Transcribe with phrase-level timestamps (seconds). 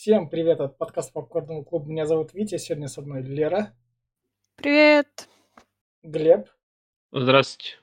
[0.00, 1.86] Всем привет от подкаста Попкорного клуба.
[1.90, 3.76] Меня зовут Витя, сегодня со мной Лера.
[4.56, 5.28] Привет.
[6.02, 6.48] Глеб.
[7.12, 7.76] Здравствуйте.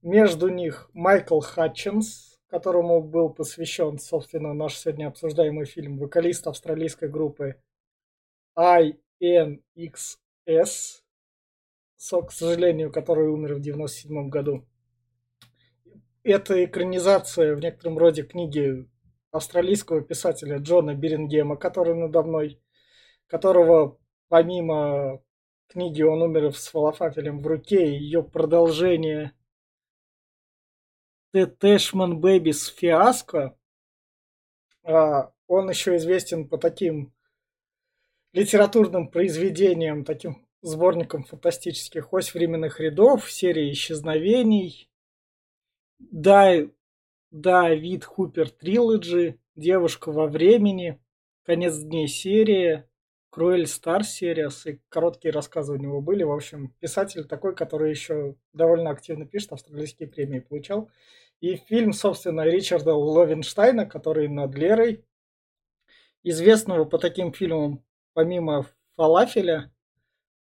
[0.00, 7.60] Между них Майкл Хатчинс, которому был посвящен, собственно, наш сегодня обсуждаемый фильм, вокалист австралийской группы
[8.58, 9.58] INXS,
[11.98, 14.66] к сожалению, который умер в 97 году.
[16.22, 18.88] Это экранизация в некотором роде книги
[19.32, 22.60] австралийского писателя Джона Берингема, который надо мной,
[23.26, 23.98] которого
[24.28, 25.22] помимо
[25.66, 29.32] книги «Он умер с фалафелем в руке» ее продолжение
[31.34, 33.56] «The Tashman Babies Fiasco»,
[34.84, 37.14] он еще известен по таким
[38.32, 44.90] литературным произведениям, таким сборникам фантастических «Ось временных рядов», серии «Исчезновений»,
[45.98, 46.52] да,
[47.32, 51.02] Давид Хупер Трилоджи, Девушка во времени,
[51.44, 52.86] Конец дней серия,
[53.30, 56.24] Круэль Стар серия, и короткие рассказы у него были.
[56.24, 60.90] В общем, писатель такой, который еще довольно активно пишет, австралийские премии получал.
[61.40, 65.02] И фильм, собственно, Ричарда Ловенштайна, который над Лерой,
[66.22, 69.72] известного по таким фильмам, помимо «Фалафеля»,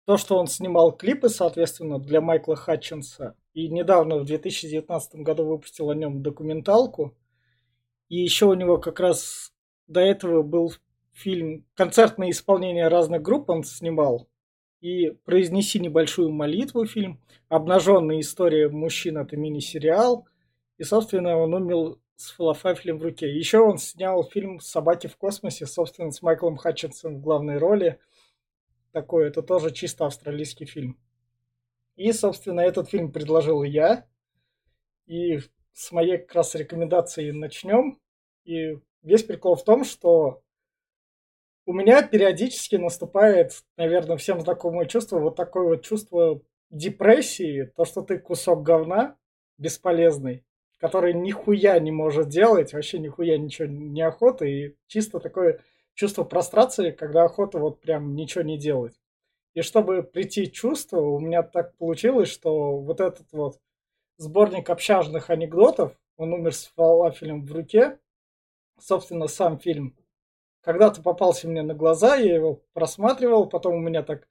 [0.06, 5.90] то, что он снимал клипы, соответственно, для Майкла Хатчинса, и недавно, в 2019 году, выпустил
[5.90, 7.16] о нем документалку.
[8.10, 9.54] И еще у него как раз
[9.88, 10.74] до этого был
[11.14, 14.28] фильм «Концертное исполнение разных групп» он снимал.
[14.82, 17.22] И «Произнеси небольшую молитву» фильм.
[17.48, 20.28] «Обнаженная история мужчин» это мини-сериал.
[20.78, 23.34] И, собственно, он умел с фалафелем в руке.
[23.34, 28.00] Еще он снял фильм «Собаки в космосе», собственно, с Майклом Хатчинсом в главной роли.
[28.92, 31.00] Такой, это тоже чисто австралийский фильм.
[31.96, 34.06] И, собственно, этот фильм предложил я.
[35.06, 35.40] И
[35.74, 38.00] с моей как раз рекомендации начнем.
[38.44, 40.42] И весь прикол в том, что
[41.66, 48.02] у меня периодически наступает, наверное, всем знакомое чувство, вот такое вот чувство депрессии, то, что
[48.02, 49.18] ты кусок говна
[49.58, 50.46] бесполезный,
[50.78, 55.62] который нихуя не может делать, вообще нихуя ничего не охота, и чисто такое
[55.94, 58.94] чувство прострации, когда охота вот прям ничего не делать.
[59.56, 63.60] И чтобы прийти в чувство, у меня так получилось, что вот этот вот
[64.18, 67.98] сборник общажных анекдотов, он умер с фалафелем в руке,
[68.78, 69.96] собственно, сам фильм,
[70.60, 74.28] когда-то попался мне на глаза, я его просматривал, потом у меня так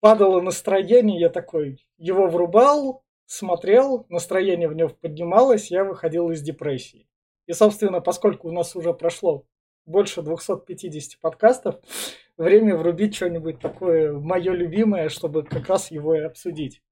[0.00, 7.08] падало настроение, я такой его врубал, смотрел, настроение в него поднималось, я выходил из депрессии.
[7.46, 9.46] И, собственно, поскольку у нас уже прошло
[9.86, 11.76] больше 250 подкастов,
[12.36, 16.82] время врубить что-нибудь такое мое любимое, чтобы как раз его и обсудить.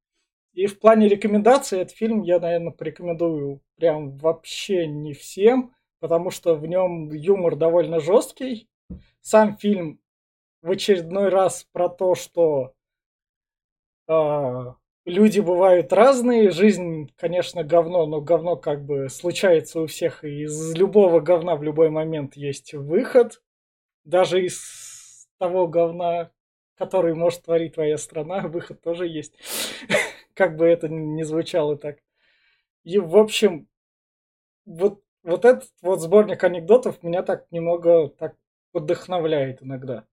[0.53, 6.55] И в плане рекомендаций этот фильм я, наверное, порекомендую прям вообще не всем, потому что
[6.55, 8.69] в нем юмор довольно жесткий.
[9.21, 10.01] Сам фильм
[10.63, 12.75] в очередной раз про то, что
[14.09, 14.75] э,
[15.05, 20.75] люди бывают разные, жизнь, конечно, говно, но говно как бы случается у всех, и из
[20.75, 23.41] любого говна в любой момент есть выход.
[24.05, 24.90] Даже из
[25.41, 26.31] того говна,
[26.77, 29.35] который может творить твоя страна, выход тоже есть.
[30.35, 31.99] как бы это ни звучало так.
[32.85, 33.69] И, в общем,
[34.67, 38.37] вот, вот этот вот сборник анекдотов меня так немного так
[38.73, 40.07] вдохновляет иногда.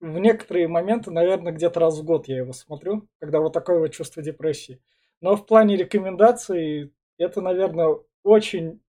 [0.00, 3.92] В некоторые моменты, наверное, где-то раз в год я его смотрю, когда вот такое вот
[3.92, 4.80] чувство депрессии.
[5.20, 8.80] Но в плане рекомендаций это, наверное, очень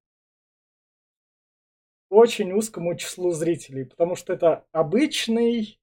[2.09, 5.79] очень узкому числу зрителей, потому что это обычный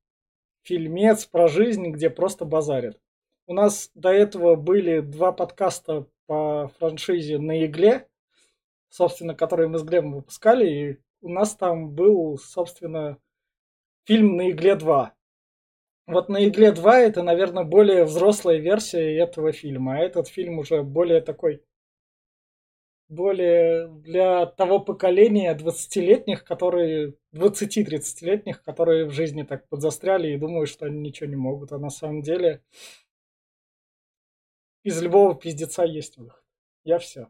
[0.63, 3.01] фильмец про жизнь, где просто базарят.
[3.47, 8.09] У нас до этого были два подкаста по франшизе «На игле»,
[8.89, 13.19] собственно, которые мы с Глебом выпускали, и у нас там был, собственно,
[14.05, 15.11] фильм «На игле 2».
[16.07, 20.83] Вот «На игле 2» это, наверное, более взрослая версия этого фильма, а этот фильм уже
[20.83, 21.63] более такой
[23.13, 30.87] более для того поколения 20-летних, которые 20-30-летних, которые в жизни так подзастряли и думают, что
[30.87, 31.73] они ничего не могут.
[31.73, 32.63] А на самом деле
[34.83, 36.43] из любого пиздеца есть выход.
[36.85, 37.29] Я все.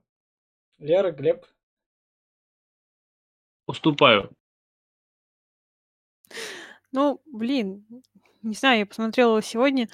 [0.79, 1.45] Лера, Глеб.
[3.67, 4.31] Уступаю.
[6.93, 7.87] Ну, блин,
[8.43, 9.89] не знаю, я посмотрела сегодня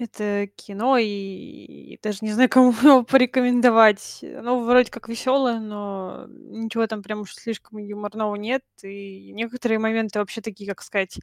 [0.00, 4.22] это кино, и, даже не знаю, кому его порекомендовать.
[4.24, 8.62] Оно вроде как веселое, но ничего там прям уж слишком юморного нет.
[8.82, 11.18] И некоторые моменты вообще такие, как сказать,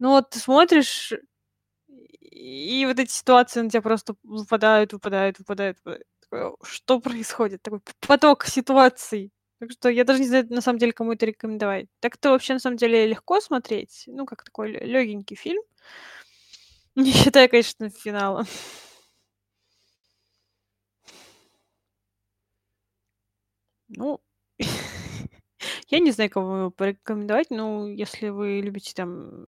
[0.00, 1.12] ну вот ты смотришь,
[1.88, 5.78] и вот эти ситуации на тебя просто выпадают, выпадают, выпадают.
[6.64, 7.62] что происходит?
[7.62, 9.30] Такой поток ситуаций.
[9.60, 11.86] Так что я даже не знаю, на самом деле, кому это рекомендовать.
[12.00, 14.04] Так это вообще, на самом деле, легко смотреть.
[14.06, 15.62] Ну, как такой легенький фильм.
[16.96, 18.44] Не считая, конечно, финала.
[23.88, 24.20] Ну,
[25.88, 27.50] я не знаю, кому его порекомендовать.
[27.50, 29.46] Ну, если вы любите там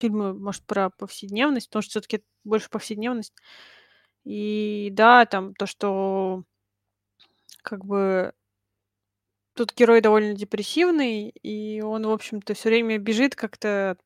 [0.00, 3.34] фильмы, может, про повседневность, потому что все-таки больше повседневность.
[4.24, 6.44] И да, там то, что
[7.62, 8.32] как бы
[9.54, 14.00] тут герой довольно депрессивный, и он, в общем-то, все время бежит как-то от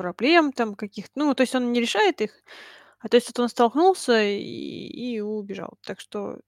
[0.00, 1.12] проблем там каких-то.
[1.16, 2.32] Ну, то есть он не решает их,
[3.00, 5.74] а то есть вот он столкнулся и, и убежал.
[5.82, 6.38] Так что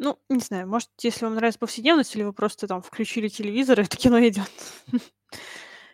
[0.00, 3.82] Ну, не знаю, может, если вам нравится повседневность, или вы просто там включили телевизор, и
[3.82, 4.50] это кино идет.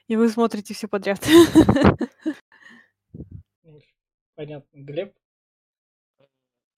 [0.08, 1.26] И вы смотрите все подряд.
[3.62, 3.80] Ну,
[4.34, 4.68] Понятно.
[4.74, 5.14] Глеб?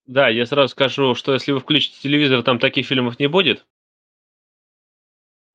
[0.05, 3.65] Да, я сразу скажу, что если вы включите телевизор, там таких фильмов не будет.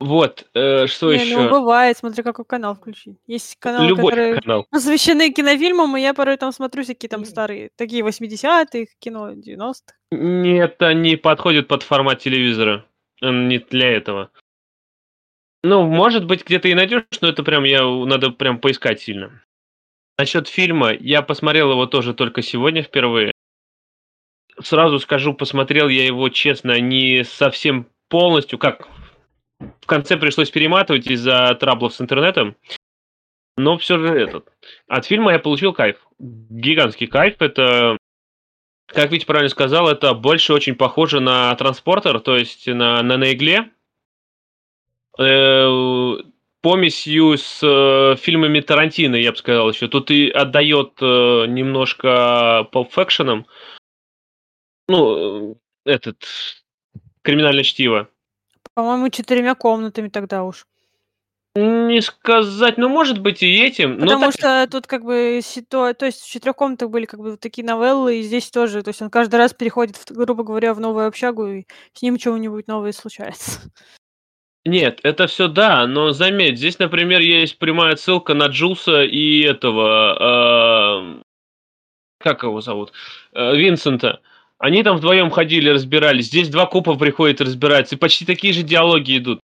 [0.02, 1.48] Вот, э, что Не, ну еще?
[1.48, 3.18] бывает, смотря какой канал включить.
[3.28, 4.66] Есть каналы, Любой которые канал.
[4.68, 9.94] посвящены кинофильмам, и я порой там смотрю всякие там старые, такие 80-х, кино 90-х.
[10.10, 12.84] Нет, это не подходит под формат телевизора.
[13.20, 14.32] Он не для этого.
[15.62, 19.40] Ну, может быть, где-то и найдешь, но это прям я надо прям поискать сильно.
[20.18, 23.30] Насчет фильма, я посмотрел его тоже только сегодня впервые.
[24.60, 28.88] Сразу скажу, посмотрел я его, честно, не совсем полностью, как
[29.80, 32.56] в конце пришлось перематывать из-за траблов с интернетом.
[33.56, 34.50] Но все же этот.
[34.88, 35.96] От фильма я получил кайф.
[36.18, 37.36] Гигантский кайф.
[37.40, 37.98] Это,
[38.86, 43.32] как Витя правильно сказал, это больше очень похоже на транспортер, то есть на, на, на
[43.32, 43.70] игле.
[45.18, 46.16] Э,
[46.62, 49.88] помесью с э, фильмами Тарантино, я бы сказал еще.
[49.88, 53.44] Тут и отдает э, немножко Fiction.
[54.88, 55.54] Ну, э,
[55.84, 56.24] этот
[57.22, 58.08] криминальное чтиво.
[58.74, 60.66] По-моему, четырьмя комнатами тогда уж.
[61.54, 63.98] Не сказать, ну, может быть, и этим.
[63.98, 65.92] но Потому так- что тут как бы ситуа...
[65.92, 68.82] То есть в четырех комнатах были как бы такие новеллы, и здесь тоже.
[68.82, 72.68] То есть он каждый раз переходит, грубо говоря, в новую общагу, и с ним чего-нибудь
[72.68, 73.60] новое случается.
[74.64, 81.18] Нет, это все да, но заметь, здесь, например, есть прямая ссылка на Джулса и этого,
[81.18, 81.22] э,
[82.18, 82.92] как его зовут,
[83.34, 84.20] Э, Винсента.
[84.62, 86.26] Они там вдвоем ходили, разбирались.
[86.26, 89.40] Здесь два копа приходят и разбираются, и почти такие же диалоги идут.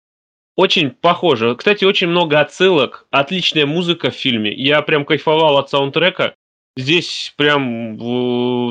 [0.55, 1.55] Очень похоже.
[1.55, 3.07] Кстати, очень много отсылок.
[3.09, 4.53] Отличная музыка в фильме.
[4.53, 6.35] Я прям кайфовал от саундтрека.
[6.75, 7.97] Здесь прям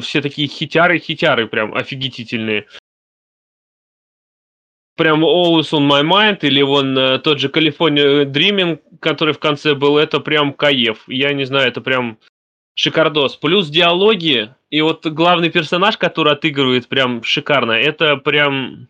[0.03, 2.67] все такие хитяры-хитяры, прям офигительные
[4.97, 9.75] прям Always on my mind, или вон э, тот же California Dreaming, который в конце
[9.75, 11.05] был, это прям каев.
[11.09, 12.19] Я не знаю, это прям
[12.76, 13.37] шикардос.
[13.37, 18.88] Плюс диалоги, и вот главный персонаж, который отыгрывает прям шикарно, это прям...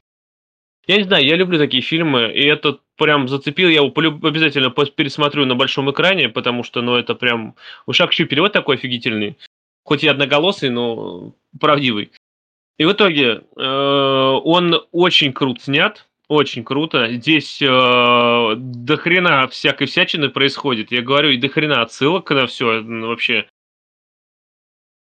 [0.87, 4.71] Я не знаю, я люблю такие фильмы, и это прям зацепил, я его полюб- обязательно
[4.71, 7.55] пересмотрю на большом экране, потому что, ну, это прям...
[7.87, 9.37] У Шакчу перевод такой офигительный.
[9.85, 12.11] Хоть и одноголосый, но правдивый.
[12.79, 17.09] И в итоге э, он очень крут снят, очень круто.
[17.13, 20.93] Здесь э, до всякой всячины происходит.
[20.93, 23.47] Я говорю, и до хрена отсылок на все вообще.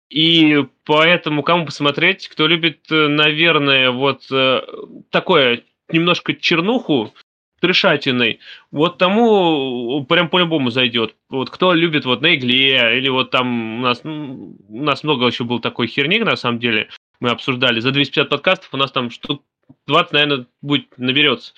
[0.10, 4.62] И поэтому кому посмотреть, кто любит, э, наверное, вот э,
[5.10, 7.14] такое немножко чернуху
[7.60, 11.16] трешатиной, вот тому прям по-любому зайдет.
[11.30, 15.44] Вот кто любит вот на игле, или вот там у нас, у нас много еще
[15.44, 17.80] был такой херни, на самом деле, мы обсуждали.
[17.80, 19.42] За 250 подкастов у нас там штук
[19.88, 21.54] 20, наверное, будет наберется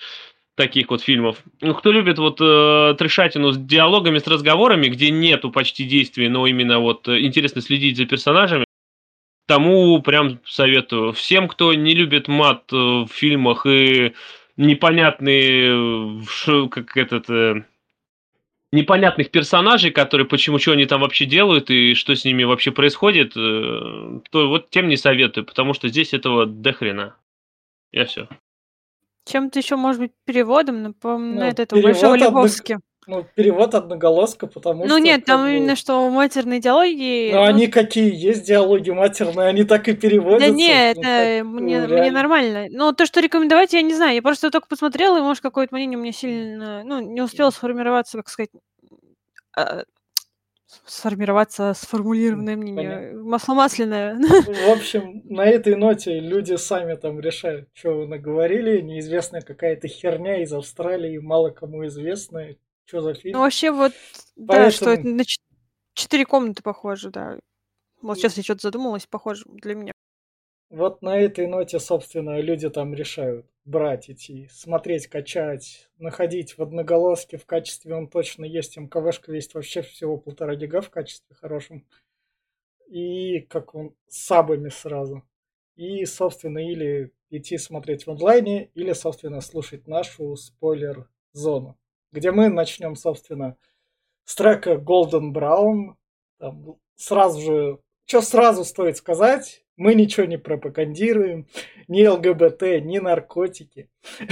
[0.58, 1.38] таких вот фильмов.
[1.60, 6.46] Ну, кто любит вот э, трешатину с диалогами, с разговорами, где нету почти действий, но
[6.46, 8.64] именно вот э, интересно следить за персонажами,
[9.46, 11.12] тому прям советую.
[11.12, 14.14] Всем, кто не любит мат э, в фильмах и
[14.56, 17.64] непонятные, э, как этот, э,
[18.72, 23.34] непонятных персонажей, которые почему, что они там вообще делают и что с ними вообще происходит,
[23.36, 27.14] э, то вот тем не советую, потому что здесь этого до хрена.
[27.92, 28.28] Я все.
[29.28, 32.78] Чем-то еще, может быть, переводом напоминает Ну, этого перевод Большого одно- Лебовски.
[33.06, 34.94] Ну, перевод одноголоска, потому что...
[34.94, 37.30] Ну нет, там бы, именно что матерные диалоги.
[37.32, 38.14] Ну, ну, они какие?
[38.14, 40.48] Есть диалоги матерные, они так и переводятся.
[40.48, 42.10] Да не, ну, это мне, ну, мне реально.
[42.12, 42.66] нормально.
[42.70, 44.14] Но то, что рекомендовать, я не знаю.
[44.14, 46.82] Я просто только посмотрела, и, может, какое-то мнение у меня сильно...
[46.84, 48.50] Ну, не успело сформироваться, как сказать...
[50.84, 53.12] сформироваться сформулированное мнение.
[53.14, 54.16] Масло масляное.
[54.16, 58.80] В общем, на этой ноте люди сами там решают, что вы наговорили.
[58.80, 62.56] Неизвестная какая-то херня из Австралии, мало кому известная.
[62.84, 63.38] Что за Ну, фильм?
[63.38, 63.92] вообще, вот,
[64.36, 65.42] да, что это Поэтому- на чет-
[65.94, 67.38] четыре комнаты похоже, да.
[68.00, 69.92] Вот сейчас я что-то задумалась, похоже для меня.
[70.70, 77.36] Вот на этой ноте, собственно, люди там решают брать, идти, смотреть, качать, находить в одноголоске
[77.36, 81.86] в качестве он точно есть, МКВшка есть вообще всего полтора гига в качестве хорошем.
[82.88, 85.22] И как он, с сабами сразу.
[85.76, 91.78] И, собственно, или идти смотреть в онлайне, или, собственно, слушать нашу спойлер-зону,
[92.10, 93.58] где мы начнем, собственно,
[94.24, 95.94] с трека Golden Brown.
[96.38, 101.46] Там сразу же, что сразу стоит сказать, мы ничего не пропагандируем,
[101.86, 103.88] ни ЛГБТ, ни наркотики.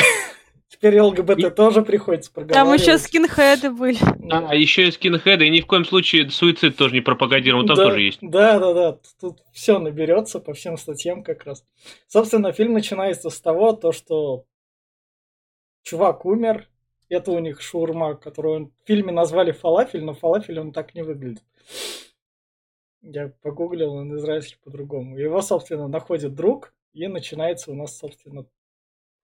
[0.68, 1.50] Теперь ЛГБТ и...
[1.50, 2.84] тоже приходится проговаривать.
[2.84, 3.96] Там еще скинхеды были.
[4.30, 7.84] А, еще и скинхеды, и ни в коем случае суицид тоже не пропагандируем, там да,
[7.84, 8.18] тоже есть.
[8.20, 11.64] Да, да, да, тут все наберется по всем статьям как раз.
[12.08, 14.44] Собственно, фильм начинается с того, то, что
[15.82, 16.68] чувак умер,
[17.08, 21.44] это у них шаурма, которую в фильме назвали фалафель, но фалафель он так не выглядит.
[23.08, 25.16] Я погуглил, он израильский по-другому.
[25.16, 28.46] Его, собственно, находит друг, и начинается у нас, собственно,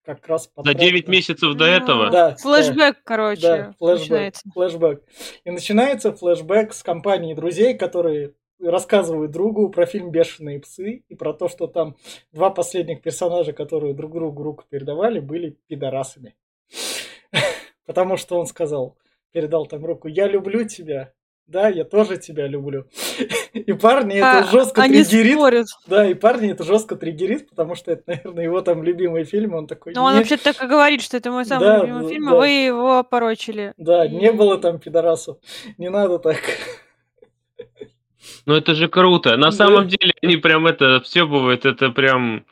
[0.04, 0.50] как раз...
[0.56, 2.10] За 9 месяцев до этого?
[2.10, 2.36] Да.
[2.36, 4.50] Флэшбэк, да, короче, да, флэшбэк, начинается.
[4.54, 5.02] Флэшбэк.
[5.44, 11.32] И начинается флэшбэк с компанией друзей, которые рассказывают другу про фильм «Бешеные псы» и про
[11.32, 11.96] то, что там
[12.30, 16.36] два последних персонажа, которые друг другу руку передавали, были пидорасами.
[17.86, 18.96] Потому что он сказал,
[19.32, 21.12] передал там руку, я люблю тебя,
[21.52, 22.86] да, я тоже тебя люблю.
[23.52, 25.34] И парни это а, жестко они триггерит.
[25.34, 25.66] Спорят.
[25.86, 29.66] Да, и парни это жестко триггерит, потому что это, наверное, его там любимый фильм, он
[29.66, 29.92] такой...
[29.94, 32.30] Ну, он вообще так и говорит, что это мой самый да, любимый фильм, да.
[32.32, 33.74] а вы его опорочили.
[33.76, 34.08] Да, и...
[34.08, 35.36] не было там пидорасов.
[35.76, 36.40] Не надо так.
[38.46, 39.36] Ну, это же круто.
[39.36, 39.52] На да.
[39.52, 42.46] самом деле, они прям это все бывает, это прям...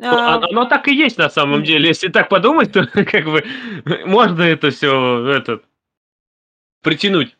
[0.00, 0.42] А...
[0.50, 1.88] Оно так и есть на самом деле.
[1.88, 3.44] Если так подумать, то как бы
[4.04, 5.62] можно это все этот
[6.82, 7.36] притянуть.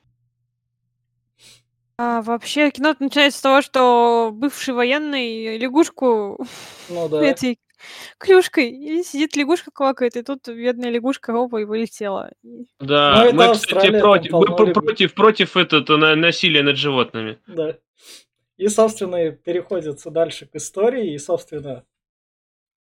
[1.99, 6.39] А вообще кино начинается с того, что бывший военный лягушку
[6.91, 7.25] Ну да.
[7.25, 7.59] этой
[8.19, 12.33] клюшкой, и сидит лягушка квакает, и тут бедная лягушка опа и вылетела.
[12.81, 17.39] Да, Ну, мы, кстати, против, мы пр- против, против этого на- насилия над животными.
[17.47, 17.77] Да.
[18.59, 21.15] И, собственно, переходится дальше к истории.
[21.15, 21.85] И, собственно,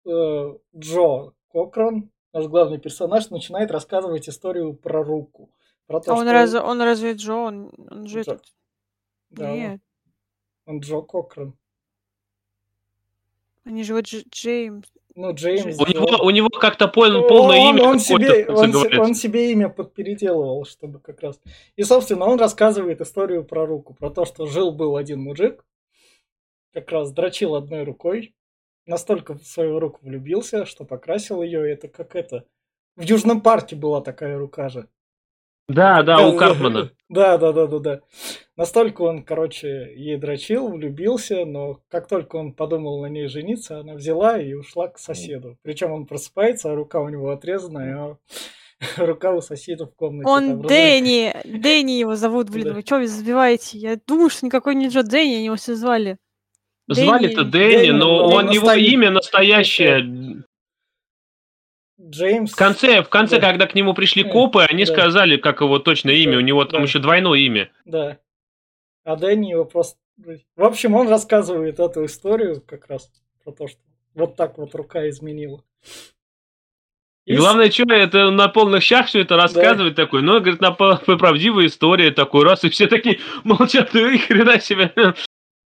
[0.06, 5.50] э, Джо Кокран, наш главный персонаж, начинает рассказывать историю про руку.
[5.86, 7.34] Про то, А он, раз, он разве Джо?
[7.34, 8.32] Он, он же Джо.
[8.32, 8.44] этот...
[9.32, 9.80] Да, Нет.
[10.66, 11.54] он Джо Кокран.
[13.64, 14.86] Они же вот Дж- Джеймс.
[15.14, 15.78] Ну, Джеймс.
[15.78, 19.68] У него, у него как-то пол, полное он, имя он, себе, он, он себе имя
[19.68, 21.40] подпеределывал, чтобы как раз.
[21.76, 25.64] И, собственно, он рассказывает историю про руку, про то, что жил-был один мужик,
[26.72, 28.34] как раз дрочил одной рукой,
[28.86, 31.70] настолько в свою руку влюбился, что покрасил ее.
[31.70, 32.44] Это как это.
[32.96, 34.88] В Южном парке была такая рука же.
[35.68, 36.90] Да, да, у Карпмана.
[37.08, 38.00] Да, да, да, да, да.
[38.56, 43.94] Настолько он, короче, ей дрочил, влюбился, но как только он подумал на ней жениться, она
[43.94, 45.58] взяла и ушла к соседу.
[45.62, 48.16] Причем он просыпается, а рука у него отрезанная, а
[48.96, 50.28] рука у соседа в комнате.
[50.28, 52.72] Он Дэнни, Дэнни его зовут, блин, да.
[52.74, 53.78] вы что забиваете?
[53.78, 56.18] Я думаю, что никакой не Джо Дэнни, они его все звали.
[56.88, 60.44] Звали-то Дэнни, но он, его имя настоящее
[62.02, 62.52] Джеймс.
[62.52, 63.50] В конце, в конце, да.
[63.50, 64.92] когда к нему пришли копы, они да.
[64.92, 66.32] сказали, как его точное имя.
[66.32, 66.38] Да.
[66.38, 66.86] У него там да.
[66.86, 67.70] еще двойное имя.
[67.84, 68.18] Да.
[69.04, 69.98] А Дэнни его просто...
[70.56, 73.10] В общем, он рассказывает эту историю как раз
[73.44, 73.78] про то, что
[74.14, 75.64] вот так вот рука изменила.
[77.24, 80.04] И главное, что это на полных щах все это рассказывает да.
[80.04, 80.22] такой.
[80.22, 84.92] Ну, говорит, на правдивая история такой раз, и все такие молчат, и хрена себе.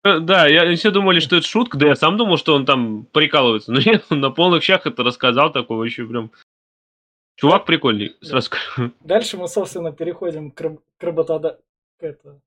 [0.04, 3.06] Э, да, я все думали, что это шутка, да я сам думал, что он там
[3.06, 3.72] прикалывается.
[3.72, 6.30] Но нет, он на полных щах это рассказал, такой вообще прям...
[7.36, 8.92] Чувак прикольный, сразу скажу.
[9.00, 11.60] Дальше мы, собственно, переходим к, раб- к работода...
[12.00, 12.40] Это...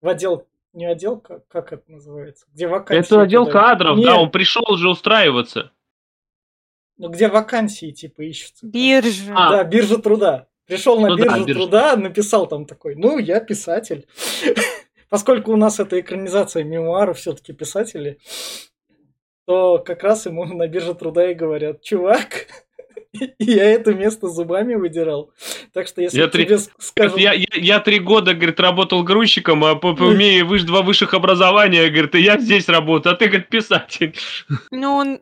[0.00, 0.46] В отдел...
[0.72, 2.46] Не отдел, как, как это называется?
[2.52, 3.06] Где вакансии.
[3.06, 3.60] Это отдел куда...
[3.60, 4.06] кадров, Нет.
[4.06, 5.70] да, он пришел уже устраиваться.
[6.96, 8.66] Ну, где вакансии, типа, ищутся.
[8.66, 9.32] Биржа.
[9.36, 9.50] А.
[9.50, 10.48] Да, биржа труда.
[10.66, 11.60] Пришел на ну, биржу да, биржа.
[11.60, 14.08] труда, написал там такой, ну, я писатель.
[15.14, 18.18] поскольку у нас это экранизация мемуаров все-таки писатели,
[19.46, 22.48] то как раз ему на бирже труда и говорят, чувак,
[23.38, 25.30] я это место зубами выдирал.
[25.72, 26.58] Так что если я тебе три...
[26.80, 27.16] скажут...
[27.20, 31.14] Я, я, я три года, говорит, работал грузчиком, а по, по, имея выше, два высших
[31.14, 34.16] образования, говорит, и я здесь работаю, а ты, говорит, писатель.
[34.72, 35.20] Ну, он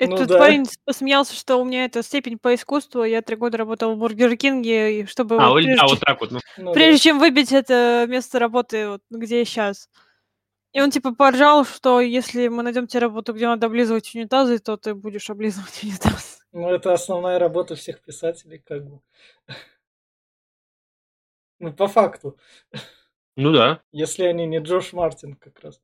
[0.00, 0.38] ну Этот да.
[0.38, 3.04] парень посмеялся, что у меня это степень по искусству.
[3.04, 6.20] Я три года работал в Бургер Кинге, и чтобы А, вот, прежде, а вот так
[6.20, 6.30] вот.
[6.32, 6.40] Ну.
[6.56, 9.88] ну прежде чем выбить это место работы, вот, где я сейчас.
[10.72, 14.76] И он типа поржал, что если мы найдем тебе работу, где надо облизывать унитазы, то
[14.76, 16.40] ты будешь облизывать унитаз.
[16.50, 19.00] Ну, это основная работа всех писателей, как бы.
[21.60, 22.36] Ну, по факту.
[23.36, 23.80] Ну да.
[23.92, 25.80] Если они не Джош Мартин, как раз.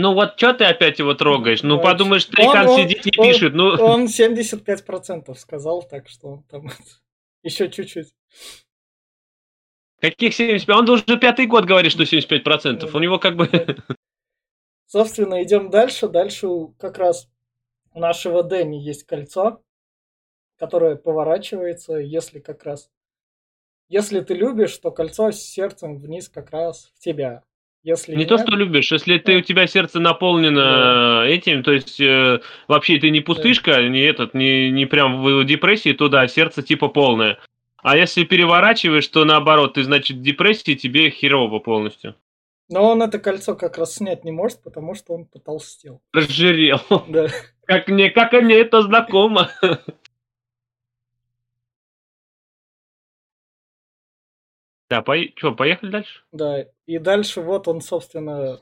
[0.00, 1.62] Ну вот что ты опять его трогаешь?
[1.62, 3.54] Ну Ну, подумаешь, старикан он- сидит, он- пишет.
[3.54, 6.70] Ну, Он 75% сказал, так что он там
[7.42, 8.14] еще чуть-чуть.
[10.00, 10.76] каких 75?
[10.76, 12.90] Он уже пятый год говорит, что 75%.
[12.94, 13.48] У него как бы...
[14.86, 16.08] Собственно, идем дальше.
[16.08, 17.28] Дальше как раз
[17.92, 19.62] у нашего Дэнни есть кольцо,
[20.58, 22.90] которое поворачивается, если как раз...
[23.90, 27.42] Если ты любишь, то кольцо с сердцем вниз как раз в тебя.
[27.88, 31.98] Если Не то, нет- что любишь, если ты, у тебя сердце наполнено этим, то есть
[31.98, 36.62] э, вообще ты не пустышка, не этот, не, не прям в депрессии, то да, сердце
[36.62, 37.38] типа полное.
[37.78, 42.14] А если переворачиваешь, то наоборот, ты, значит, в депрессии тебе херово полностью.
[42.68, 46.02] Но он это кольцо как раз снять не может, потому что он потолстел.
[46.12, 46.82] Разжирел.
[47.08, 47.28] Да.
[47.64, 49.50] Как мне, как мне это знакомо.
[54.90, 55.34] Да, пой...
[55.36, 56.24] что, поехали дальше?
[56.32, 56.64] Да.
[56.86, 58.60] И дальше вот он, собственно,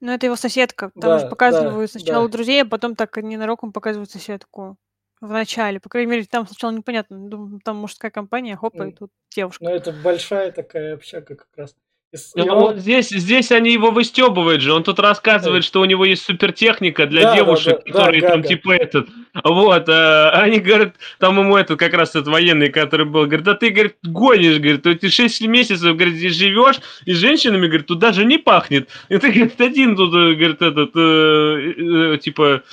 [0.00, 0.90] Ну, это его соседка.
[1.00, 2.32] Там Да, же показывают да, сначала да.
[2.32, 4.76] друзей, а потом так ненароком показывают соседку.
[5.20, 5.78] В начале.
[5.80, 7.28] По крайней мере, там сначала непонятно.
[7.28, 9.62] Думаю, там мужская компания, хоп, и тут девушка.
[9.62, 11.76] ну это большая такая общага как раз.
[11.76, 11.89] Ну,
[12.34, 14.72] он- вот здесь, здесь они его выстебывают же.
[14.72, 15.66] Он тут рассказывает, Да.
[15.66, 18.48] что у него есть супертехника для Да, да, девушек, да, да, которые там Гага.
[18.48, 19.08] типа этот.
[19.44, 23.54] Вот, а, они говорят, там ему этот как раз этот военный, который был, говорит, а
[23.54, 28.00] ты, говорит, гонишь, говорит, ты 6 месяцев, говорит, здесь живешь, и с женщинами, говорит, тут
[28.00, 28.88] даже не пахнет.
[29.08, 32.64] И ты, говорит, один тут, э, говорит, этот, э, э, типа,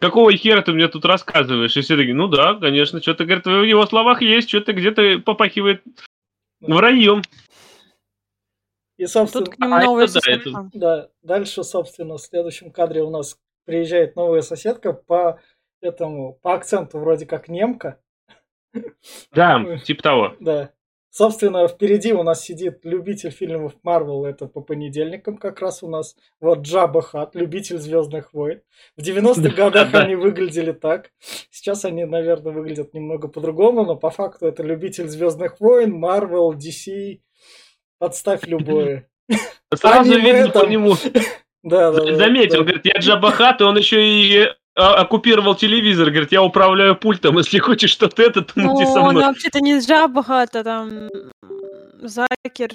[0.00, 1.76] какого хера ты мне тут рассказываешь?
[1.76, 5.82] И все такие, ну да, конечно, что-то, говорит, в его словах есть, что-то где-то попахивает
[6.60, 7.22] враньем.
[8.96, 10.70] И, собственно, Тут к нему а новая это да, соседка.
[10.72, 15.38] Да, дальше, собственно, в следующем кадре у нас приезжает новая соседка по
[15.80, 18.00] этому, по акценту вроде как немка.
[19.32, 20.36] Да, типа того.
[20.40, 20.70] Да.
[21.10, 26.14] Собственно, впереди у нас сидит любитель фильмов Марвел, это по понедельникам как раз у нас.
[26.40, 28.60] Вот Джаба Хат, любитель Звездных войн.
[28.98, 30.00] В 90-х годах Да.
[30.00, 31.10] они выглядели так.
[31.50, 37.20] Сейчас они, наверное, выглядят немного по-другому, но по факту это любитель Звездных войн, Марвел, DC.
[37.98, 39.08] Подставь любое.
[39.74, 40.94] Сразу видно по нему.
[41.62, 42.62] Да, да, Заметил, да.
[42.62, 46.10] говорит, я Джабахат, и он еще и оккупировал телевизор.
[46.10, 47.38] Говорит, я управляю пультом.
[47.38, 49.24] Если хочешь что-то это, то Ну, со он мной.
[49.24, 51.08] вообще-то не Джабахат, а там
[52.00, 52.70] Закер.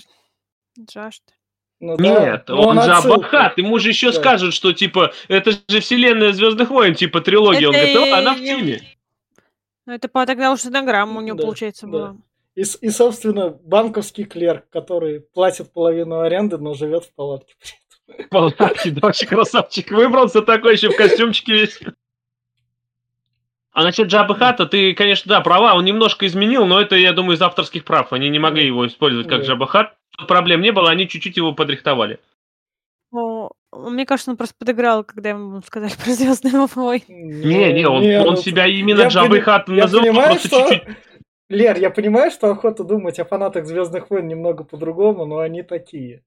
[0.78, 1.24] Джашт.
[1.80, 3.02] Ну да, Нет, но он отсылка.
[3.02, 3.58] Джабахат.
[3.60, 4.20] Ему же еще Да.
[4.20, 7.70] скажут, что типа это же вселенная Звездных войн, типа трилогия.
[7.70, 8.82] Он Это говорит, «О, она в теме.
[9.86, 11.92] Ну, это по тогда уже инограмма у него, Да, получается, да.
[11.92, 12.16] была.
[12.56, 17.54] И, и, собственно, банковский клерк, который платит половину аренды, но живет в палатке.
[18.30, 19.92] Палатки, да, вообще красавчик.
[19.92, 21.80] Выбрался такой еще в костюмчике весь.
[23.74, 27.38] А насчет Джабы Хата, ты, конечно, да, права, он немножко изменил, но это, я думаю,
[27.38, 28.12] из авторских прав.
[28.12, 29.46] Они не могли его использовать как Да.
[29.46, 29.94] Джаба Хат.
[30.28, 32.20] Проблем не было, они чуть-чуть его подрихтовали.
[33.12, 37.04] Ну, мне кажется, он просто подыграл, когда ему сказали про Звездные войны.
[37.08, 40.70] Не, не, он, он ну, себя именно я Джабой пони- Хат называл, просто что...
[40.70, 40.98] чуть-чуть.
[41.52, 46.24] Лер, я понимаю, что охота думать о фанатах Звездных войн немного по-другому, но они такие.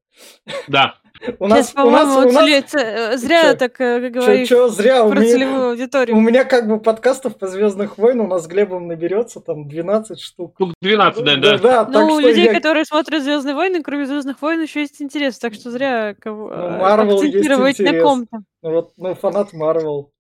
[0.69, 0.97] Да.
[1.39, 2.75] У Сейчас, нас, у нас, у нас...
[2.75, 3.57] э, зря Чё?
[3.57, 6.17] так э, Чё, говоришь чё зря, у про меня, целевую аудиторию.
[6.17, 10.21] у меня как бы подкастов по Звездных войн у нас с Глебом наберется там 12
[10.21, 10.55] штук.
[10.57, 11.59] Штук 12, да, да.
[11.59, 14.81] да, так Ну, у что людей, я- которые смотрят Звездные войны, кроме Звездных войн, еще
[14.81, 18.39] есть интерес, так что зря кого Ну, э, акцентировать на ком-то.
[18.63, 20.11] Ну вот, ну, фанат Марвел.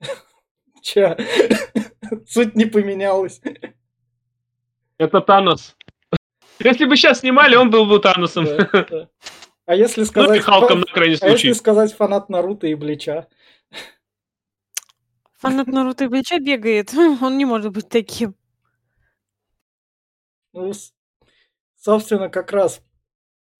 [0.82, 1.16] Че?
[2.28, 3.40] Суть не поменялась.
[5.02, 5.76] Это Танос.
[6.60, 8.44] Если бы сейчас снимали, он был бы Таносом.
[8.44, 9.08] Да, да.
[9.66, 10.42] А если Ну сказать...
[10.42, 11.54] Халком на крайний А если случай.
[11.54, 13.26] сказать фанат Наруто и Блича?
[15.38, 16.94] Фанат Наруто и Блича бегает.
[17.20, 18.36] Он не может быть таким.
[20.52, 20.72] Ну,
[21.76, 22.80] собственно, как раз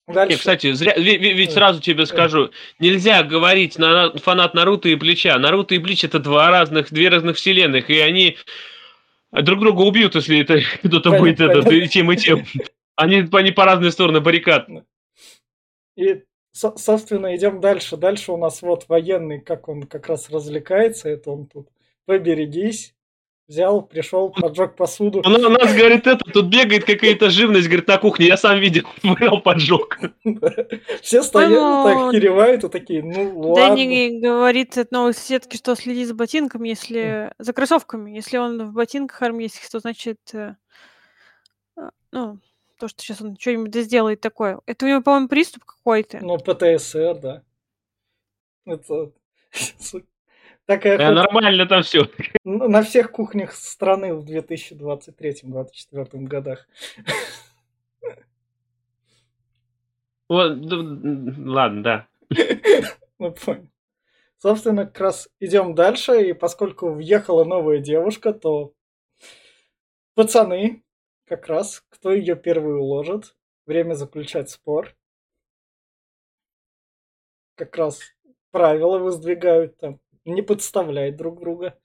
[0.06, 0.38] дальше...
[0.38, 5.36] кстати, зря, ведь Э, сразу тебе скажу, нельзя говорить на фанат Наруто и Блича.
[5.40, 8.36] Наруто и Блич это два разных, две разных вселенных, и они
[9.32, 12.44] друг друга убьют, если это кто-то будет этот, и тем, и тем.
[12.94, 14.68] Они, они по разные стороны баррикад.
[15.96, 17.96] И, со- собственно, идем дальше.
[17.96, 21.08] Дальше у нас вот военный, как он как раз развлекается.
[21.08, 21.68] Это он тут
[22.04, 22.94] поберегись.
[23.52, 25.20] Взял, пришел, поджег посуду.
[25.26, 28.84] Он у нас, говорит, это, тут бегает какая-то живность, говорит, на кухне, я сам видел,
[29.02, 29.98] брал поджог.
[31.02, 33.76] Все стоят, так киревают и такие, ну ладно.
[33.76, 37.34] Дэнни говорит от новой соседки, что следи за ботинками, если...
[37.38, 38.12] За кроссовками.
[38.12, 40.20] Если он в ботинках армейских, то значит...
[40.32, 40.56] э,
[41.76, 42.38] а, Ну,
[42.78, 44.60] то, что сейчас он что-нибудь сделает такое.
[44.64, 46.20] Это у него, по-моему, приступ какой-то.
[46.22, 47.42] Ну, ПТСР, да.
[48.64, 49.12] Это
[50.66, 52.08] такая Да, хоть нормально там все.
[52.44, 56.68] на всех кухнях страны в 2023-2024 годах.
[60.28, 62.08] Ладно, да.
[63.18, 63.68] Ну, понял.
[64.38, 68.72] Собственно, как раз идем дальше, и поскольку въехала новая девушка, то
[70.14, 70.82] пацаны,
[71.26, 74.96] как раз, кто ее первый уложит, время заключать спор.
[77.54, 78.00] Как раз
[78.50, 81.76] правила воздвигают там, не подставлять друг друга.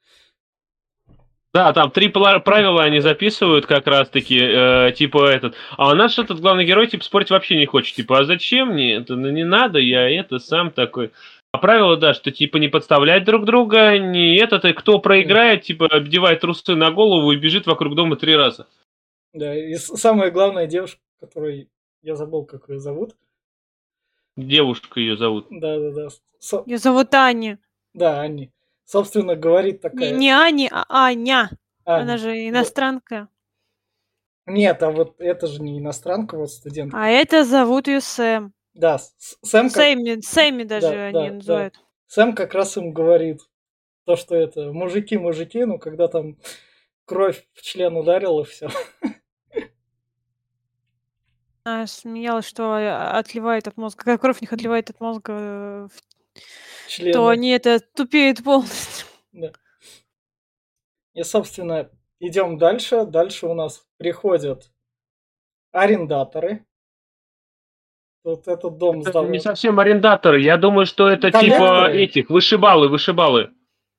[1.53, 5.55] Да, там три правила они записывают как раз-таки, э, типа этот.
[5.77, 7.95] А у нас этот главный герой, типа, спорить вообще не хочет.
[7.95, 9.15] Типа, а зачем мне это?
[9.15, 11.11] Ну, не надо, я это сам такой.
[11.51, 15.87] А правило, да, что, типа, не подставлять друг друга, не этот, и кто проиграет, типа,
[15.87, 18.67] обдевает трусы на голову и бежит вокруг дома три раза.
[19.33, 21.69] Да, и самая главная девушка, которую
[22.03, 23.15] я забыл, как ее зовут.
[24.35, 25.47] Девушка ее зовут.
[25.49, 26.07] Да, да, да.
[26.37, 26.61] Со...
[26.67, 27.57] Ее зовут Аня.
[27.97, 28.51] Да, Аня
[28.87, 30.11] собственно, говорит такая...
[30.11, 31.51] Не, не Ани, а Аня.
[31.85, 32.01] Аня.
[32.01, 33.27] Она же иностранка.
[34.45, 36.93] Нет, а вот это же не иностранка, вот студент.
[36.95, 38.53] А это зовут ее Сэм.
[38.73, 38.97] Да,
[39.43, 39.69] Сэм...
[39.69, 40.23] Сэмми, как...
[40.23, 41.73] Сэмми даже да, они да, называют.
[41.73, 41.79] Да.
[42.07, 43.41] Сэм как раз им говорит
[44.05, 46.37] то, что это мужики, мужики, ну, когда там
[47.03, 48.69] кровь в член ударила, все.
[51.65, 56.01] Она смеялась, что отливает от мозга, когда кровь не отливает от мозга э, в
[56.87, 57.13] члены.
[57.13, 59.07] то они это тупеют полностью.
[59.31, 59.51] Да.
[61.13, 63.05] И, собственно, идем дальше.
[63.05, 64.71] Дальше у нас приходят
[65.71, 66.65] арендаторы.
[68.23, 69.29] Вот этот дом это сдав...
[69.29, 70.41] не совсем арендаторы.
[70.41, 71.91] Я думаю, что это типа Коллекторы.
[71.91, 73.51] типа этих вышибалы, вышибалы.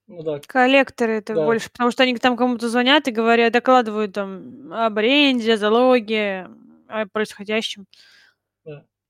[0.07, 0.41] Ну, да.
[0.47, 1.45] Коллекторы это да.
[1.45, 6.49] больше, потому что они там кому-то звонят и говорят, докладывают там об аренде, залоге,
[6.89, 7.87] о происходящем.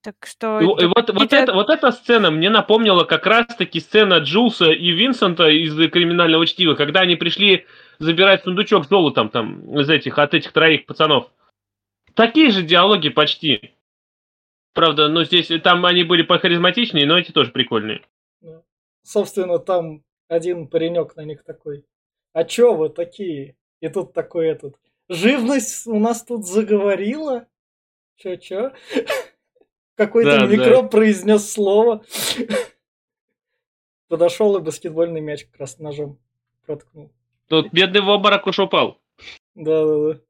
[0.02, 0.61] Так что...
[0.61, 4.90] И, и вот, вот, это, вот эта сцена мне напомнила как раз-таки сцена Джулса и
[4.90, 7.66] Винсента из «Криминального чтива», когда они пришли
[7.98, 11.30] забирать сундучок с золотом там, из этих, от этих троих пацанов.
[12.14, 13.72] Такие же диалоги почти.
[14.72, 18.02] Правда, но здесь там они были похаризматичнее, но эти тоже прикольные.
[19.02, 21.84] Собственно, там один паренек на них такой.
[22.32, 23.56] А чё вы такие?
[23.80, 24.76] И тут такой этот.
[25.08, 27.46] Живность у нас тут заговорила?
[28.16, 28.72] Чё-чё?
[29.98, 30.88] Какой-то да, микроб да.
[30.88, 32.04] произнес слово.
[34.08, 36.20] Подошел и баскетбольный мяч как раз ножом
[36.64, 37.11] проткнул.
[37.48, 39.00] Тут бедный в обморок уж упал.
[39.56, 40.20] Да, да, да.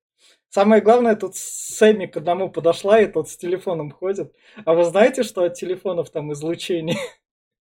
[0.48, 4.34] Самое главное, тут Сэмми к одному подошла, и тот с телефоном ходит.
[4.64, 6.96] А вы знаете, что от телефонов там излучение?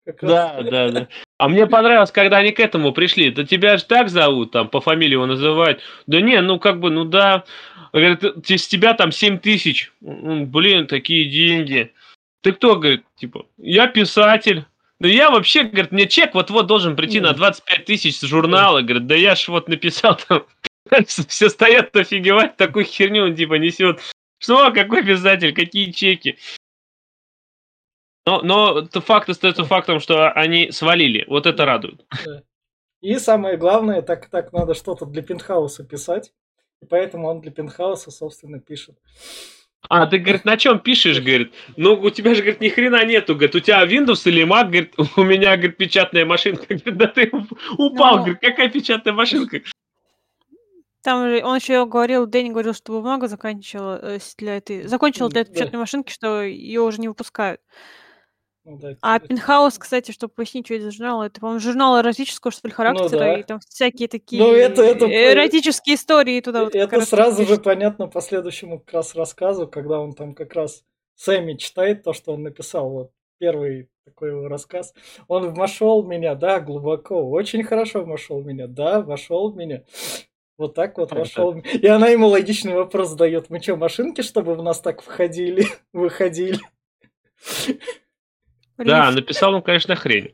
[0.21, 1.07] да, да, да.
[1.37, 3.29] А мне понравилось, когда они к этому пришли.
[3.29, 5.81] Да тебя же так зовут, там, по фамилии его называют.
[6.07, 7.43] Да не, ну как бы, ну да.
[7.91, 9.91] Говорит, с тебя там 7 тысяч.
[10.01, 11.93] Блин, такие деньги.
[12.41, 14.65] Ты кто, говорит, типа, я писатель.
[14.99, 18.81] Да я вообще, говорит, мне чек вот-вот должен прийти на 25 тысяч с журнала.
[18.81, 20.43] Говорит, да я ж вот написал там.
[21.05, 23.99] Все стоят офигевать, такую херню он типа несет.
[24.39, 26.37] Что, какой писатель, какие чеки?
[28.25, 31.25] Но, но факт остается фактом, что они свалили.
[31.27, 32.05] Вот это радует.
[33.01, 36.33] И самое главное, так так надо что-то для пентхауса писать.
[36.81, 38.95] И поэтому он для пентхауса, собственно, пишет.
[39.89, 41.53] А, ты, говорит, на чем пишешь, говорит?
[41.77, 44.95] Ну, у тебя же, говорит, ни хрена нету, говорит, у тебя Windows или Mac, говорит,
[45.17, 46.65] у меня, говорит, печатная машинка.
[46.69, 47.31] Говорит, да ты
[47.77, 49.61] упал, ну, говорит, какая печатная машинка?
[51.03, 55.41] Там же он еще говорил, Дэнни говорил, что бумага заканчивала э, для этой, закончила для
[55.41, 57.61] этой печатной машинки, что ее уже не выпускают.
[58.65, 62.67] Ну, да, а Пентхаус, кстати, чтобы пояснить, что это журнал, это, по-моему, журнал эротического, что
[62.67, 63.39] ли, ну характера, ну, да.
[63.39, 66.63] и там всякие такие ну, это, это, эротические истории туда.
[66.63, 70.83] Вот это сразу же понятно по следующему как раз рассказу, когда он там как раз
[71.15, 74.93] Сэмми читает то, что он написал, вот первый такой его рассказ.
[75.27, 79.83] Он вошел в меня, да, глубоко, очень хорошо вошел в меня, да, вошел в меня.
[80.57, 81.55] Вот так вот вошел.
[81.57, 83.49] И она ему логичный вопрос задает.
[83.49, 86.59] Мы что, машинки, чтобы в нас так входили, выходили?
[88.77, 90.31] Да, написал он, конечно, хрень.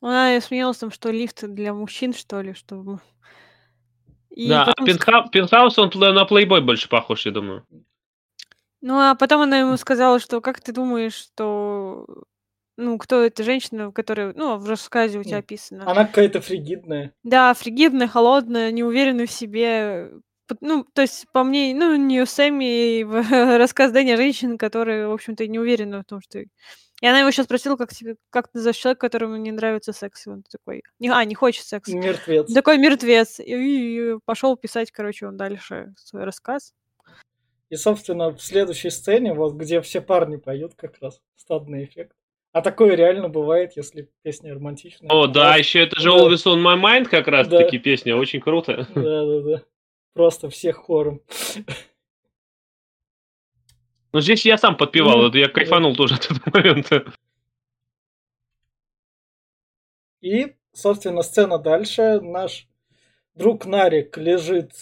[0.00, 3.00] Она смеялась там, что лифт для мужчин, что ли, чтобы...
[4.30, 4.84] И да, потом...
[5.06, 7.66] а Пентхаус, он на плейбой больше похож, я думаю.
[8.82, 12.06] Ну, а потом она ему сказала, что как ты думаешь, что...
[12.76, 15.90] Ну, кто эта женщина, которая, ну, в рассказе у тебя описана?
[15.90, 17.14] Она какая-то фригидная.
[17.24, 20.10] Да, фригидная, холодная, неуверенная в себе.
[20.60, 25.12] Ну, то есть, по мне, ну, не у Сэмми в рассказ Дэнни женщина, которая, в
[25.12, 26.44] общем-то, не уверена в том, что
[27.06, 30.26] и она его сейчас спросила, как тебе, как ты за человек, которому не нравится секс.
[30.26, 31.88] И он такой, не, а, не хочет секс.
[31.88, 32.52] Мертвец.
[32.52, 33.38] Такой мертвец.
[33.38, 36.74] И, и, и пошел писать, короче, он дальше свой рассказ.
[37.70, 42.16] И, собственно, в следующей сцене, вот где все парни поют как раз, стадный эффект.
[42.50, 45.08] А такое реально бывает, если песня романтичная.
[45.08, 45.58] О, да, раз...
[45.58, 46.18] еще это же да.
[46.18, 47.58] Always on My Mind как раз да.
[47.58, 48.88] таки песня, очень круто.
[48.96, 49.62] Да, да, да.
[50.12, 51.20] Просто всех хором.
[54.16, 57.04] Ну, здесь я сам подпевал, ну, это я кайфанул тоже от этого момента.
[60.22, 62.18] И, собственно, сцена дальше.
[62.22, 62.66] Наш
[63.34, 64.72] друг Нарик лежит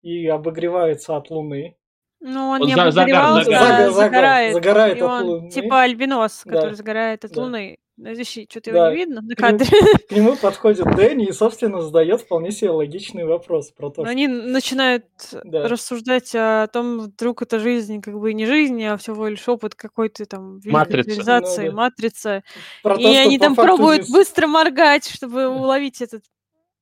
[0.00, 1.76] и обогревается от луны.
[2.20, 4.54] Ну, он Он не за- обогревался, загар- Зага- зага- загорает.
[4.54, 5.50] загорает И от он луны.
[5.50, 6.52] типа альбинос, Да.
[6.54, 7.40] который загорает от Да.
[7.42, 7.76] луны.
[7.98, 8.86] Ну, Ищи, что-то Да.
[8.86, 9.80] его не видно на К нему- кадре.
[10.08, 14.10] К нему подходит Дэнни и, собственно, задает вполне себе логичный вопрос про то, что...
[14.10, 15.06] они начинают
[15.44, 15.66] Да.
[15.66, 20.26] рассуждать о том, вдруг это жизнь как бы не жизнь, а всего лишь опыт какой-то
[20.26, 21.76] там цивилизации, Ну да.
[21.76, 22.42] матрица.
[22.82, 26.22] про И то, они там пробуют не- быстро моргать, чтобы уловить этот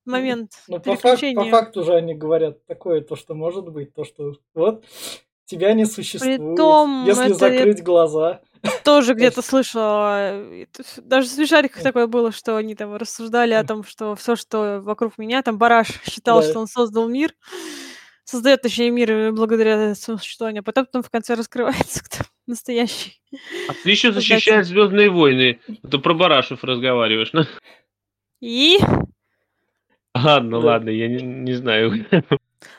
[0.05, 1.49] момент Ну, по, фак- по переключения.
[1.49, 4.83] факту же они говорят такое, то, что может быть, то, что вот
[5.45, 8.41] тебя не существует, Притом если это- закрыть глаза.
[8.83, 10.31] Тоже где-то слышала.
[10.33, 10.65] э,
[10.97, 15.17] Даже в смешариках такое было, что они там рассуждали о том, что все, что вокруг
[15.17, 17.33] меня, там Бараш считал, что он создал мир,
[18.23, 23.21] создает, точнее, мир э, благодаря своему существованию, а потом там в конце раскрывается, кто настоящий.
[23.67, 24.35] Отлично Создатель.
[24.35, 25.59] защищает Звездные войны.
[25.83, 27.31] Это про Барашев разговариваешь.
[27.33, 27.43] ну.
[28.41, 28.79] И
[30.13, 32.05] Ладно, ладно, я не, не знаю.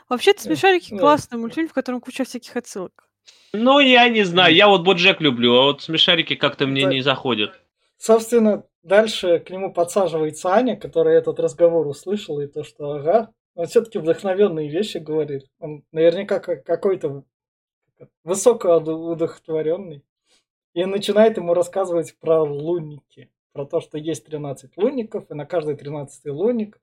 [0.08, 0.98] вообще-то смешарики Да.
[0.98, 3.05] классный мультфильм, в котором куча всяких отсылок.
[3.52, 4.54] Ну, я не знаю.
[4.54, 6.90] Я вот Боджек люблю, а вот смешарики как-то мне Да.
[6.90, 7.52] не заходят.
[7.98, 13.66] Собственно, дальше к нему подсаживается Аня, которая этот разговор услышала, и то, что ага, он
[13.66, 15.44] все-таки вдохновенные вещи говорит.
[15.58, 17.24] Он наверняка как- какой-то
[18.24, 20.02] высокоудохотворенный.
[20.74, 23.30] И начинает ему рассказывать про лунники.
[23.52, 26.78] Про то, что есть 13 лунников, и на каждый 13 лунник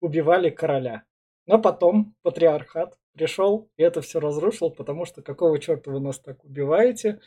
[0.00, 1.02] убивали короля.
[1.46, 6.44] Но потом патриархат пришел и это все разрушил, потому что какого черта вы нас так
[6.44, 7.20] убиваете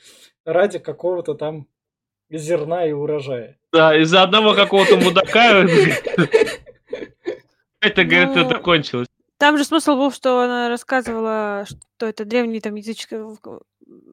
[0.45, 1.67] ради какого-то там
[2.29, 3.57] зерна и урожая.
[3.71, 5.63] Да, из-за одного какого-то мудака
[7.81, 9.07] это, говорит, Ну, это кончилось.
[9.39, 13.23] Там же смысл был, что она рассказывала, что это древняя там языческая,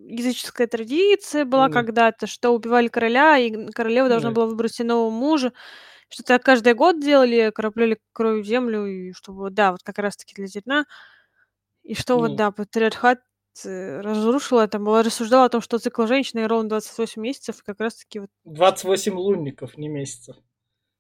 [0.06, 1.72] языческая традиция была Мгм.
[1.72, 4.34] когда-то, что убивали короля, и королева должна Да.
[4.34, 5.52] была выбрать себе нового мужа.
[6.10, 10.46] Что это каждый год делали, окропляли кровью землю, и чтобы, да, вот как раз-таки для
[10.46, 10.84] зерна.
[11.84, 12.20] И что Ну.
[12.28, 13.20] вот, да, патриархат
[13.64, 17.78] э, разрушил это, была рассуждала о том, что цикл женщины ровно 28 месяцев, и как
[17.80, 20.36] раз-таки вот 28 лунников, не месяцев.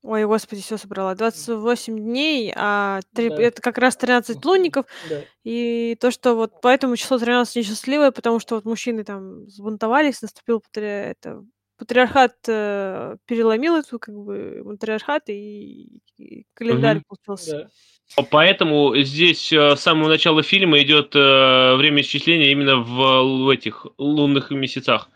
[0.02, 1.14] Ой, господи, все собрала.
[1.14, 3.42] 28 дней, а три- Да.
[3.42, 4.84] это как раз 13 лунников.
[5.08, 5.22] Да.
[5.44, 10.62] И то, что вот поэтому число 13 несчастливое, потому что вот мужчины там взбунтовались, наступил
[10.74, 11.42] это,
[11.76, 17.04] патриархат, э, переломил эту как бы матриархат, и, и календарь Мгм.
[17.08, 17.70] получился.
[18.16, 18.24] Да.
[18.30, 23.86] Поэтому здесь э, с самого начала фильма идет э, время исчисления именно в, в этих
[23.98, 25.10] лунных месяцах.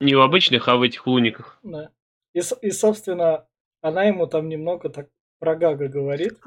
[0.00, 1.58] Не в обычных, а в этих лунниках.
[1.62, 1.90] Да.
[2.34, 3.46] И, и, собственно,
[3.82, 5.08] она ему там немного так
[5.38, 6.38] про Гага говорит.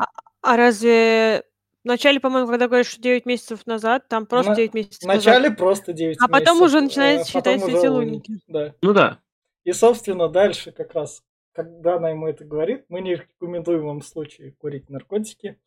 [0.42, 1.44] А разве
[1.86, 5.44] в начале, по-моему, когда говоришь, что 9 месяцев назад, там просто На- 9 месяцев Вначале
[5.50, 5.58] назад.
[5.60, 8.34] просто 9 А потом месяцев, уже начинает а считать потом эти уже лунники.
[8.48, 8.74] Да.
[8.82, 9.20] Ну да.
[9.64, 11.22] И, собственно, дальше как раз,
[11.54, 15.60] когда она ему это говорит, мы не рекомендуем вам в случае курить наркотики.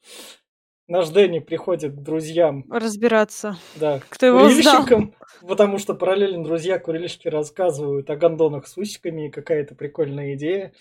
[0.89, 3.57] Наш Дэнни приходит к друзьям, Разбираться.
[3.77, 5.15] да, Кто его курильщикам,
[5.47, 10.73] потому что параллельно друзья курильщики рассказывают о гондонах с усиками, и какая-то прикольная идея.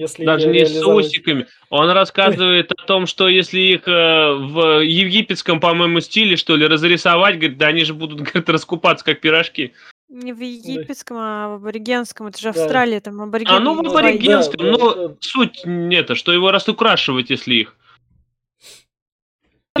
[0.00, 1.46] Если Даже не с усиками.
[1.68, 7.36] Он рассказывает о том, что если их э, в египетском, по-моему, стиле, что ли, разрисовать,
[7.36, 9.74] говорит, да они же будут говорит, раскупаться, как пирожки.
[10.08, 12.28] Не в египетском, а в аборигенском.
[12.28, 12.62] Это же Да.
[12.62, 13.54] Австралия, там аборигены.
[13.54, 15.14] А ну в да, аборигенском, да, но да.
[15.20, 17.76] суть не это, что его расукрашивать, если их.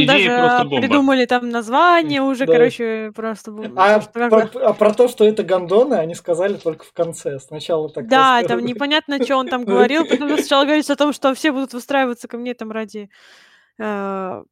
[0.06, 0.80] Там Идея даже просто бомба.
[0.80, 2.52] придумали там название уже, Да.
[2.52, 3.52] короче, просто...
[3.76, 7.38] А, про, а про то, что это гондоны, они сказали только в конце.
[7.40, 8.60] Сначала так Да, рассказывали.
[8.62, 10.04] там непонятно, что он там говорил.
[10.06, 13.10] Потом сначала говорится о том, что все будут выстраиваться ко мне там ради
[13.78, 14.44] э, а-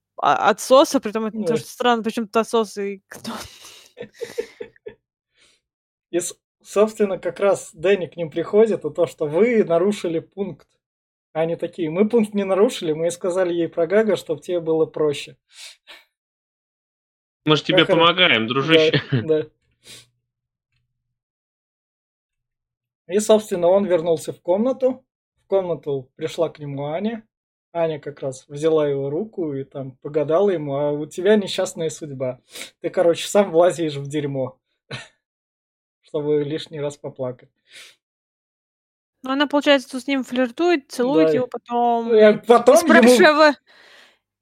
[0.51, 1.47] отсоса, при том это Да.
[1.47, 3.33] тоже странно, почему то отсос и кто.
[6.11, 6.19] И,
[6.63, 10.67] собственно, как раз Дэнни к ним приходит, и то, что вы нарушили пункт.
[11.33, 14.87] А Они такие, мы пункт не нарушили, мы сказали ей про Гага, чтобы тебе было
[14.87, 15.37] проще.
[17.45, 17.99] Мы же тебе Как это?
[17.99, 19.03] помогаем, дружище.
[19.13, 19.47] Да, да.
[23.09, 25.05] И, собственно, он вернулся в комнату.
[25.45, 27.27] В комнату пришла к нему Аня.
[27.73, 32.41] Аня как раз взяла его руку и там погадала ему, а у тебя несчастная судьба.
[32.81, 34.59] Ты, короче, сам влазишь в дерьмо,
[36.01, 37.51] чтобы лишний раз поплакать.
[39.23, 41.35] Ну, она, получается, тут с ним флиртует, целует Да.
[41.35, 42.15] его потом.
[42.15, 43.09] И потом и, ему...
[43.09, 43.57] спрашивает,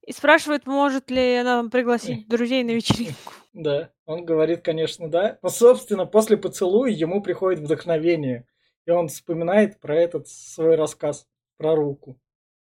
[0.06, 3.32] и спрашивает, может ли она пригласить друзей на вечеринку.
[3.52, 5.38] Да, он говорит, конечно, да.
[5.42, 8.46] Но, собственно, после поцелуя ему приходит вдохновение.
[8.84, 12.20] И он вспоминает про этот свой рассказ, про руку.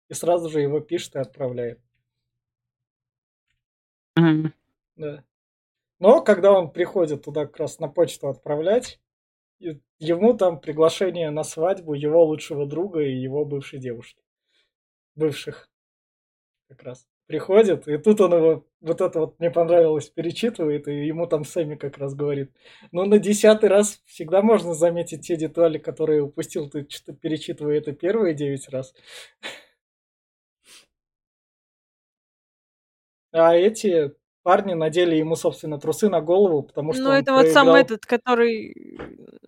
[0.09, 1.79] И сразу же его пишет и отправляет.
[4.15, 4.53] Мгм.
[4.97, 5.23] Да.
[5.99, 8.99] Но когда он приходит туда как раз на почту отправлять,
[9.99, 14.21] ему там приглашение на свадьбу его лучшего друга и его бывшей девушки.
[15.15, 15.69] Бывших.
[16.67, 17.07] Как раз.
[17.27, 21.75] Приходит, и тут он его, вот это вот мне понравилось, перечитывает, и ему там Сэмми
[21.75, 22.51] как раз говорит.
[22.91, 26.69] Ну, на десятый раз всегда можно заметить те детали, которые упустил.
[26.69, 28.93] Ты что-то перечитывая это первые девять раз.
[33.33, 37.67] А эти парни надели ему, собственно, трусы на голову, потому что Ну, это вот сам
[37.67, 37.75] проиграл.
[37.75, 38.97] этот, который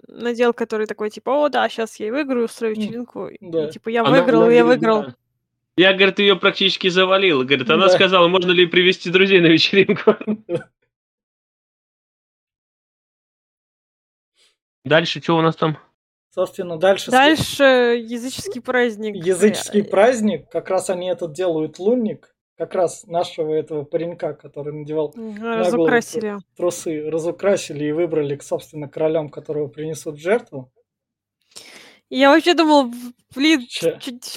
[0.08, 3.28] надел, который такой, типа, о, да, сейчас я выиграю, устрою вечеринку.
[3.28, 3.70] И, да.
[3.70, 5.02] типа, я Она- выиграл, она я выиграл.
[5.04, 5.16] да.
[5.76, 7.44] Я, говорит, ее практически завалил.
[7.44, 7.94] Говорит, она Да.
[7.94, 10.16] сказала, можно ли привести друзей на вечеринку.
[14.84, 15.78] Дальше что у нас там?
[16.30, 17.12] Собственно, дальше...
[17.12, 19.16] Дальше языческий праздник.
[19.16, 22.33] Языческий Э, праздник, как раз они этот делают лунник,
[22.64, 26.38] как раз нашего этого паренька, который надевал Разукрасили.
[26.56, 30.72] трусы, разукрасили и выбрали, собственно, королем, которого принесут в жертву.
[32.14, 32.92] И Я вообще думал,
[33.34, 33.62] блин,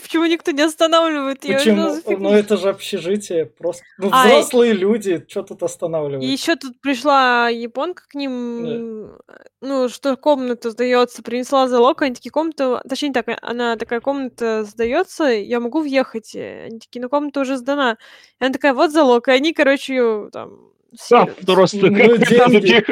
[0.02, 1.44] почему никто не останавливает?
[1.44, 1.94] Я, Почему?
[1.96, 2.16] фигня?
[2.18, 6.24] Ну это же общежитие, просто ну, А, и- взрослые люди, что тут И останавливать?
[6.24, 9.18] еще тут пришла японка к ним,
[9.60, 15.24] ну, что комната сдается, принесла залог, они такие, комната, точнее так, она такая, комната сдается,
[15.24, 16.34] я могу въехать?
[16.34, 17.98] И Они такие, ну, комната уже сдана.
[18.40, 20.70] И она такая, вот залог, и они, короче, её там
[21.10, 21.36] Да, селят.
[21.44, 22.84] просто Ну, деньги.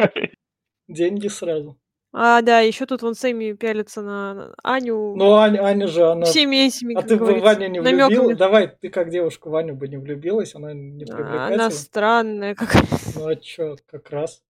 [0.88, 1.78] Деньги сразу.
[2.16, 6.24] А, да, еще тут вон Сэмми пялится на Аню Ну, Аня, Аня же, она...
[6.26, 8.06] всеми этими, А ты бы в говорится, Ваню не намёками.
[8.16, 8.38] влюбилась?
[8.38, 11.54] Давай, ты как девушка Ваню бы не влюбилась, она не А, привлекательна.
[11.54, 12.84] Она странная какая
[13.16, 14.42] Ну а чё, как раз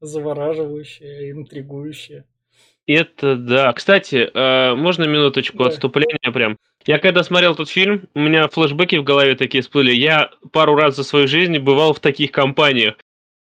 [0.00, 2.24] завораживающая, интригующая.
[2.86, 3.72] Это да.
[3.72, 5.66] Кстати, э, можно минуточку Да.
[5.70, 6.56] отступления прям?
[6.86, 9.92] Я когда смотрел этот фильм, у меня флешбеки в голове такие всплыли.
[9.92, 12.94] Я пару раз за свою жизнь бывал в таких компаниях.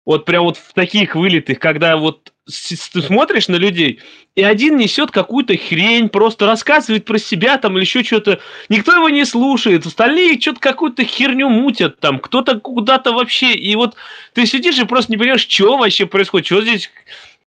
[0.05, 3.99] Вот прям вот в таких вылитых, когда вот ты смотришь на людей,
[4.35, 8.39] и один несет какую-то хрень, просто рассказывает про себя там или еще что-то.
[8.67, 13.53] Никто его не слушает, остальные что-то какую-то херню мутят там, кто-то куда-то вообще.
[13.53, 13.95] И вот
[14.33, 16.89] ты сидишь и просто не понимаешь, что вообще происходит, что здесь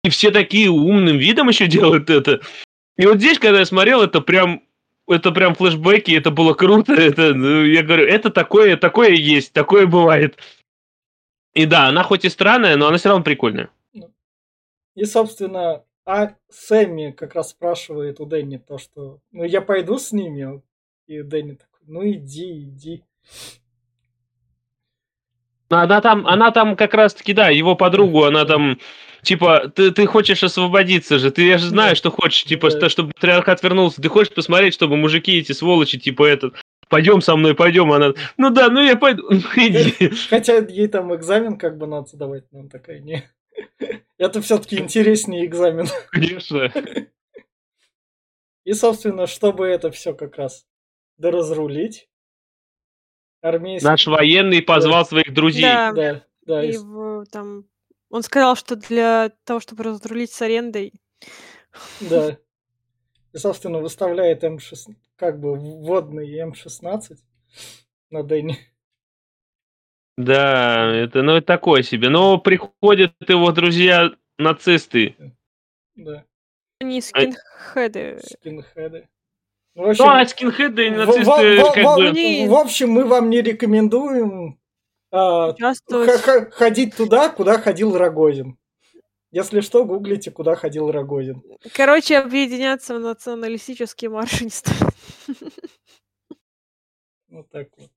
[0.03, 2.41] и все такие умным видом еще делают это.
[2.97, 4.63] И вот здесь, когда я смотрел, это прям
[5.09, 6.95] это прям флешбеки, это было круто.
[6.95, 10.39] Это, ну, я говорю, это такое, такое есть, такое бывает.
[11.55, 13.71] И да, она хоть и странная, но она все равно прикольная.
[14.95, 20.13] И, собственно, а Сэмми как раз спрашивает у Дэнни то, что ну я пойду с
[20.13, 20.63] ними.
[21.07, 23.03] И Дэнни такой, ну иди, иди.
[25.69, 28.81] Она там, она там как раз-таки, да, его подругу, она там,
[29.23, 31.95] типа, ты, ты хочешь освободиться же, ты я же знаю, Да.
[31.95, 32.77] что хочешь, типа, Да.
[32.77, 36.55] что- чтобы патриархат вернулся, ты хочешь посмотреть, чтобы мужики эти сволочи, типа, этот,
[36.91, 40.11] пойдем со мной, пойдем, она, ну да, ну я пойду, ну иди.
[40.29, 43.31] Хотя ей там экзамен как бы надо сдавать, но она такая, не.
[44.19, 45.87] Это все-таки интереснее экзамен.
[46.11, 46.71] Конечно.
[48.65, 50.67] И, собственно, чтобы это все как раз
[51.17, 52.09] доразрулить,
[53.41, 53.89] армейский...
[53.89, 55.63] Наш военный позвал своих друзей.
[55.63, 55.93] Да.
[55.93, 57.65] Да, да, И в- там
[58.11, 60.93] он сказал, что для того, чтобы разрулить с арендой,
[62.01, 62.37] да.
[63.33, 67.19] И, собственно, выставляет М6, как бы вводный М16
[68.11, 68.57] на Дэнни.
[70.17, 72.09] Да, это, ну, это такое себе.
[72.09, 75.15] Но приходят его друзья нацисты.
[75.95, 76.25] Да,
[76.81, 78.19] они А скинхеды.
[78.25, 79.09] скинхеды.
[79.75, 81.27] Ну, в общем, Ну, а скинхеды и нацисты, в-
[81.61, 82.09] в- как в- бы...
[82.09, 84.59] Они- в общем, мы вам не рекомендуем
[85.13, 85.55] а,
[86.53, 88.57] ходить туда, куда ходил Рогозин.
[89.33, 91.43] Если что, гуглите, куда ходил Рогозин.
[91.73, 94.91] Короче, объединяться в националистические марши не стоит.
[97.29, 97.91] Вот так вот.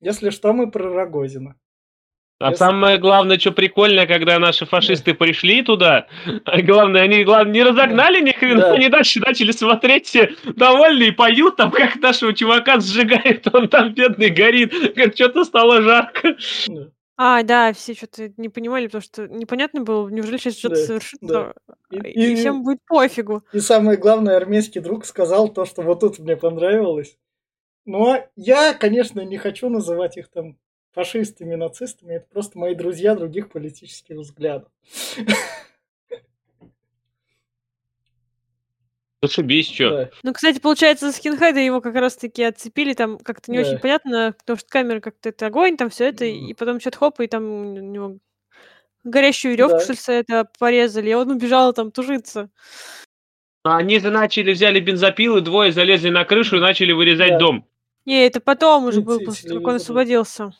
[0.00, 1.56] Если что, мы про Рогозина.
[2.40, 6.06] А Если- самое главное, что прикольно, когда наши фашисты пришли туда,
[6.44, 8.72] а главное, они главное, не разогнали ни хрена, Да.
[8.74, 14.30] они дальше начали смотреть, все довольные, поют, там, как нашего чувака сжигает, он там бедный
[14.30, 16.36] горит, как что-то стало жарко.
[16.68, 16.86] Да.
[17.20, 21.54] А, да, все что-то не понимали, потому что непонятно было, неужели сейчас что-то Да, совершится,
[21.90, 23.42] И, и, и- всем будет пофигу.
[23.52, 27.18] и самое главное, армейский друг сказал то, что вот тут мне понравилось.
[27.86, 30.58] Но я, конечно, не хочу называть их там
[30.92, 32.14] фашистами, нацистами.
[32.14, 34.70] Это просто мои друзья других политических взглядов.
[39.22, 39.90] Зашибись, что.
[39.90, 40.10] Да.
[40.22, 43.68] Ну, кстати, получается, скинхеда его как раз-таки отцепили, там как-то не Да.
[43.68, 47.20] очень понятно, потому что камера как-то это огонь, там все это, и потом что-то хоп,
[47.20, 48.18] и там у него
[49.02, 49.94] горящую веревку, Да.
[49.94, 52.48] что ли, это порезали, и он убежал там тужиться.
[53.64, 57.38] Они же начали, взяли бензопилы, двое залезли на крышу и начали вырезать Да.
[57.38, 57.66] дом.
[58.06, 60.52] Не, это потом уже И был, те- после того, как он освободился.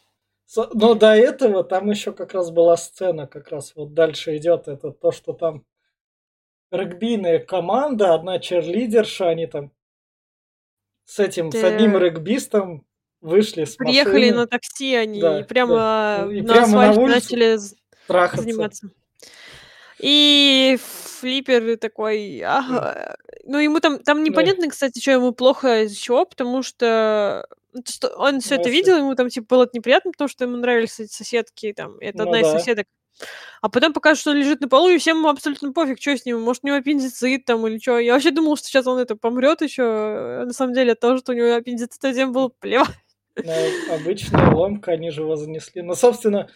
[0.74, 4.90] Но до этого там еще как раз была сцена, как раз вот дальше идет это
[4.90, 5.62] то, что там
[6.70, 9.72] регбийная команда, одна черлидерша, они там
[11.04, 12.84] с этим, с Ты- одним регбистом
[13.20, 16.28] вышли с Приехали машины на такси, они Да, и прямо да.
[16.32, 17.58] И на прямо на асфальте улицу начали
[18.06, 18.42] трахаться.
[18.42, 18.90] заниматься.
[19.98, 23.16] И флиппер такой, ага.
[23.44, 27.82] Ну, ему там, там непонятно, кстати, что ему плохо из-за чего, потому что ну,
[28.16, 31.12] он все Ну, это видел, ему там, типа, было неприятно, потому что ему нравились эти
[31.12, 32.58] соседки, там, это Ну одна из да.
[32.58, 32.86] соседок.
[33.60, 36.40] А потом покажут, что он лежит на полу, и всем абсолютно пофиг, что с ним,
[36.40, 37.98] может, у него аппендицит там или что.
[37.98, 40.44] Я вообще думала, что сейчас он это помрет еще.
[40.44, 42.88] На самом деле, от того, что у него аппендицит, всем было плевать.
[43.36, 43.54] На
[43.94, 45.82] обычная ломка, они же его занесли.
[45.82, 46.48] Но, собственно,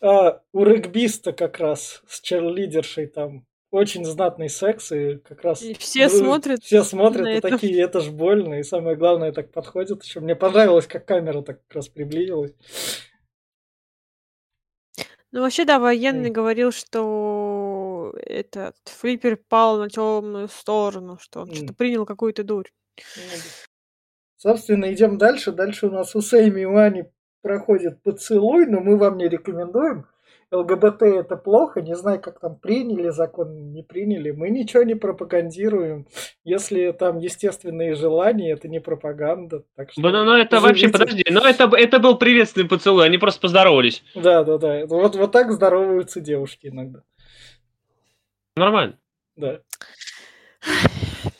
[0.00, 5.62] а, у регбиста как раз с черлидершей там очень знатный секс, и как раз...
[5.62, 7.48] И все дру- смотрят Все смотрят на и это.
[7.48, 10.20] такие, это ж больно, и самое главное, так подходит еще.
[10.20, 12.52] Мне понравилось, как камера так как раз приблизилась.
[15.32, 16.32] Ну, вообще, да, военный М.
[16.32, 21.74] говорил, что этот флиппер пал на темную сторону, что он что-то М.
[21.74, 22.68] принял какую-то дурь.
[23.16, 23.22] Ну,
[24.36, 25.52] Собственно, идем дальше.
[25.52, 27.04] Дальше у нас у Сэйми и Уани
[27.42, 30.06] проходит поцелуй, но мы вам не рекомендуем.
[30.52, 34.30] ЛГБТ это плохо, не знаю, как там приняли закон, не приняли.
[34.32, 36.06] Мы ничего не пропагандируем.
[36.44, 39.64] Если там естественные желания, это не пропаганда.
[39.76, 40.98] Так что Ну, ну, ну, это вообще, живите.
[40.98, 44.04] подожди, ну это, это был приветственный поцелуй, они просто поздоровались.
[44.14, 44.86] Да, да, да.
[44.86, 47.00] Вот, вот так здороваются девушки иногда.
[48.56, 48.98] Нормально.
[49.36, 49.60] Да.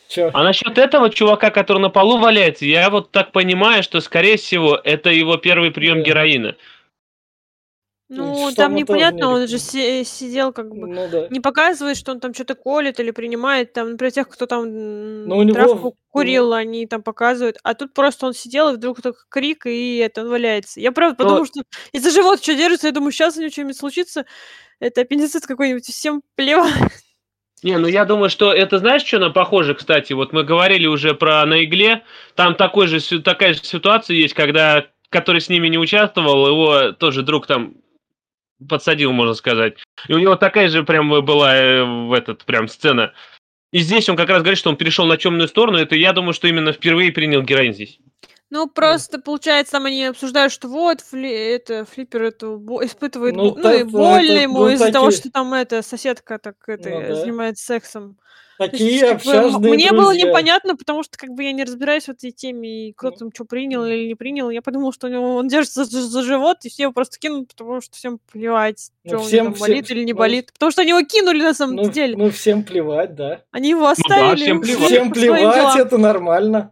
[0.09, 0.29] Чё?
[0.33, 4.79] А насчет этого чувака, который на полу валяется, я вот так понимаю, что, скорее всего,
[4.83, 6.01] это его первый прием Да.
[6.03, 6.55] героина.
[8.17, 10.87] Ну, что там непонятно, не он же си- сидел как бы...
[10.87, 11.27] Ну да.
[11.29, 15.27] Не показывает, что он там что-то колет или принимает, там, например, тех, кто там м,
[15.27, 18.75] Ну, у него травку в- курил, они там показывают, а тут просто он сидел, и
[18.75, 20.79] вдруг такой крик, и это, он валяется.
[20.79, 21.61] Я правда Но- что
[21.91, 24.25] из-за живот что держится, я думаю, сейчас у него что-нибудь случится,
[24.79, 26.73] это аппендицит какой-нибудь, всем плевать.
[27.63, 31.13] Не, ну я думаю, что это знаешь, что на похоже, кстати, вот мы говорили уже
[31.13, 32.03] про на игле,
[32.35, 37.21] там такой же, такая же ситуация есть, когда который с ними не участвовал, его тоже
[37.21, 37.75] друг там
[38.67, 39.75] подсадил, можно сказать.
[40.07, 43.13] И у него такая же прям была э, в этот прям сцена.
[43.71, 45.77] И здесь он как раз говорит, что он перешел на темную сторону.
[45.77, 47.99] Это я думаю, что именно впервые принял героин здесь.
[48.51, 53.45] Ну, просто, получается, там они обсуждают, что вот, фли- это, флиппер это бо- испытывает, Ну,
[53.55, 56.37] ну, так, и это- боль это, ему ну, из-за того, такие- что там эта соседка
[56.37, 57.15] так это Ну да.
[57.15, 58.19] занимается сексом.
[58.59, 59.23] То есть, Такие как
[59.61, 60.29] бы, мне было друзья.
[60.29, 63.15] непонятно, потому что как бы я не разбираюсь в этой теме, и кто Ну.
[63.15, 64.49] там что принял или не принял.
[64.51, 67.47] Я подумала, что у него он держится за, за живот, и все его просто кинут,
[67.49, 70.19] потому что всем плевать, Ну, что у него всем- там всем- болит или не ну,
[70.19, 70.51] болит.
[70.53, 72.15] Потому что они его кинули на самом Ну, деле.
[72.15, 73.41] ну, всем плевать, да.
[73.51, 74.35] Они его оставили.
[74.43, 74.81] всем плевать.
[74.83, 76.71] ушли Всем по своим плевать, это нормально.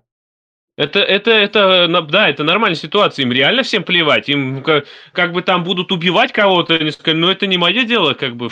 [0.78, 3.24] Это, это, это, да, это нормальная ситуация.
[3.24, 4.30] Им реально всем плевать.
[4.30, 8.14] Им как, как бы там будут убивать кого-то, они скажут, ну это не мое дело,
[8.14, 8.50] как бы.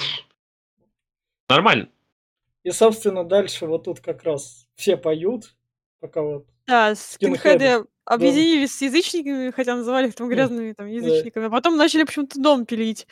[1.48, 1.88] Нормально.
[2.64, 5.56] И, собственно, дальше вот тут как раз все поют,
[6.00, 7.86] пока вот Да, Скинхеды.
[8.06, 10.36] объединились с язычниками, хотя называли их там Да.
[10.36, 13.08] грязными там, язычниками, а потом начали почему-то дом пилить.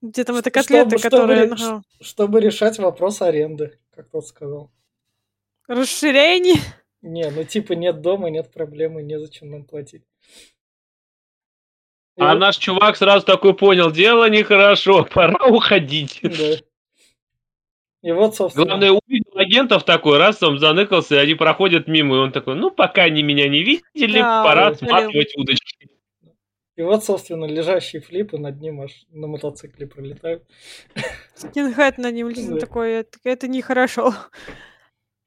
[0.00, 1.46] Где там эта Чтобы- котлета, чтобы которая...
[1.46, 4.72] ре- ага, чтобы решать вопрос аренды, как тот сказал.
[5.68, 6.56] Расширение.
[7.02, 10.02] Не, ну типа нет дома, нет проблемы, незачем нам платить.
[12.16, 16.18] И А вот- наш чувак сразу такой понял, дело нехорошо, пора уходить.
[16.22, 16.56] Да.
[18.02, 22.18] И вот, собственно, Главное, увидел агентов такой, раз там заныкался, и они проходят мимо, и
[22.18, 25.88] он такой, ну, пока они меня не видели, Да, пора он сматывать удочки.
[26.76, 30.42] и вот, собственно, лежащий флип, и над ним аж на мотоцикле пролетают.
[31.34, 32.58] Скинхед на нем лежит Да.
[32.58, 34.12] такой, это, это нехорошо.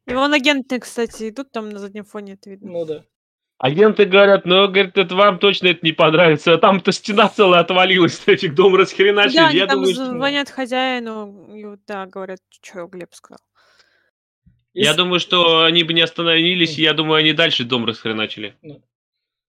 [0.06, 2.72] Его агенты, кстати, идут там на заднем фоне, это видно.
[2.72, 3.06] Ну да.
[3.58, 8.22] Агенты говорят, ну, говорит, это вам точно это не понравится, а там-то стена целая отвалилась,
[8.28, 9.38] этих дом расхреначили.
[9.38, 10.06] да, они Я там думаю, что...
[10.08, 13.40] звонят хозяину, и вот, да, говорят, что Глеб сказал.
[14.74, 17.86] И, Я с- думаю, что они бы не остановились, и я думаю, они дальше дом
[17.86, 18.56] расхреначили.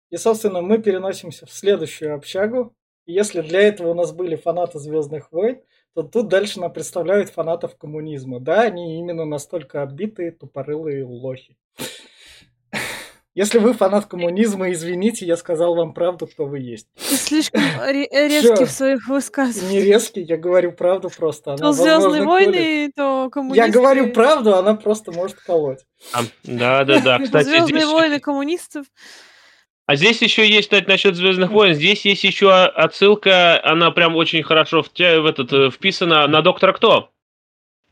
[0.09, 2.75] и, собственно, мы переносимся в следующую общагу.
[3.05, 5.59] И если для этого у нас были фанаты Звездных войн,
[5.93, 8.39] то тут дальше нам представляют фанатов коммунизма.
[8.39, 11.55] Да, они именно настолько отбитые, тупорылые лохи.
[13.33, 16.87] Если вы фанат коммунизма, извините, я сказал вам правду, кто вы есть.
[16.97, 19.71] Ты слишком ре- резкий в своих высказываниях.
[19.71, 21.51] Не резкий, я говорю правду просто.
[21.53, 23.71] Она, То Звездные войны, то Я коммунисты.
[23.71, 25.79] говорю правду, она просто может колоть.
[26.43, 27.19] Да, да, да.
[27.19, 27.93] Кстати, Звездные здесь...
[27.93, 28.85] войны коммунистов.
[29.85, 31.73] А здесь еще есть, кстати, насчет Звездных войн.
[31.73, 36.73] Здесь есть еще отсылка, она прям очень хорошо втя- в этот, э, вписана на Доктора
[36.73, 37.09] Кто.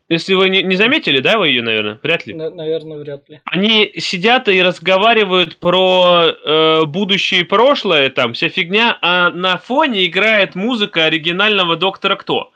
[0.10, 2.00] Если вы не, не заметили, да, вы ее, наверное?
[2.02, 2.34] Вряд ли.
[2.34, 3.42] На- наверное, вряд ли.
[3.46, 10.06] Они сидят и разговаривают про э, будущее и прошлое, там вся фигня, а на фоне
[10.08, 12.52] играет музыка оригинального Доктора Кто.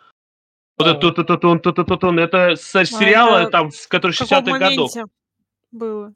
[0.80, 0.92] Вот А.
[0.92, 2.18] это ту-ту-ту-тун, ту-ту-ту-тун.
[2.18, 4.96] Это с сериала, это там, с который В каком 60-х годов.
[4.96, 5.12] моменте
[5.72, 6.14] было?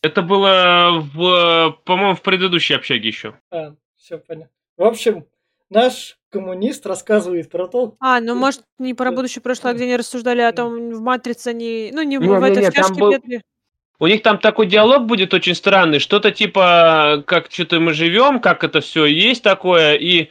[0.00, 3.34] Это было, в, по-моему, в предыдущей общаге еще.
[3.50, 4.50] А, все понятно.
[4.78, 5.26] В общем,
[5.68, 10.40] наш коммунист рассказывает про то, А, ну может не про будущее прошлое, где они рассуждали
[10.40, 11.90] о том, в Матрице они...
[11.92, 13.42] Ну, не в этой в там чашке был- Петри.
[14.00, 18.64] У них там такой диалог будет очень странный, что-то типа, как что-то мы живем, как
[18.64, 20.28] это все есть такое, и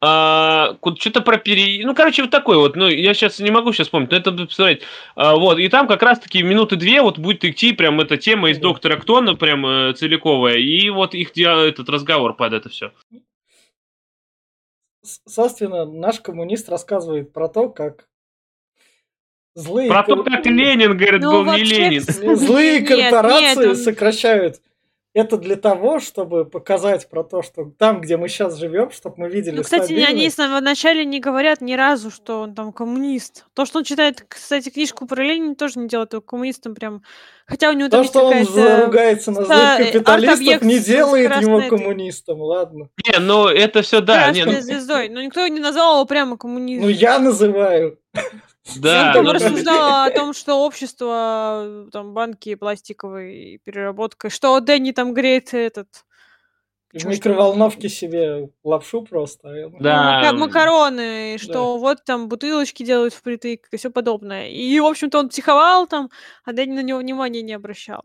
[0.00, 1.84] а, что-то про пере...
[1.84, 4.46] Ну, короче, вот такой вот, ну, я сейчас не могу сейчас вспомнить, но это надо
[4.46, 4.80] посмотреть.
[5.16, 8.58] А, вот, и там как раз-таки минуты две вот будет идти прям эта тема из.
[8.58, 12.92] Доктора Ктона, прям э, целиковая, и вот их диа- этот разговор под это все.
[15.26, 18.08] Собственно, наш коммунист рассказывает про то, как
[19.54, 22.02] злые, Про то, как Ленин, говорит, Ну, был не Ленин.
[22.36, 24.60] злые нет, корпорации нет, он- сокращают
[25.12, 29.28] это для того, чтобы показать про то, что там, где мы сейчас живем, чтобы мы
[29.28, 33.46] видели Ну, кстати, они с самого начала не говорят ни разу, что он там коммунист.
[33.54, 37.02] То, что он читает, кстати, книжку про Ленина, тоже не делает его коммунистом прям.
[37.44, 38.86] Хотя у него То, там есть что он какая-то...
[38.86, 42.88] ругается на злых капиталистов, не делает его красной этой- коммунистом, ладно.
[43.04, 45.08] Не, ну это все да, не, красной ну, звездой.
[45.08, 46.88] Но никто не назвал его прямо коммунистом.
[46.88, 47.98] Ну, я называю.
[48.76, 54.92] Да, он там ну, рассуждал о том, что общество, там, банки пластиковые, переработка, что Дэнни
[54.92, 55.88] там греет этот...
[56.92, 59.70] В микроволновке себе лапшу просто.
[59.78, 60.22] Да.
[60.24, 60.38] ну, м.
[60.40, 64.48] макароны, что вот там бутылочки делают впритык и все подобное.
[64.48, 66.10] И, в общем-то, он психовал там,
[66.44, 68.02] а Дэнни на него внимания не обращал.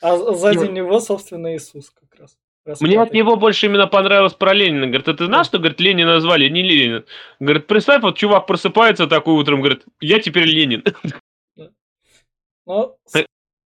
[0.00, 2.36] А сзади И- него, собственно, Иисус как раз.
[2.80, 4.86] Мне от него больше именно понравилось про Ленина.
[4.86, 7.04] Говорит, а ты знаешь, что, говорит, Ленина назвали, не Ленин?
[7.40, 10.84] Говорит, представь, вот чувак просыпается такой утром, говорит, я теперь Ленин.
[12.66, 12.96] Ну,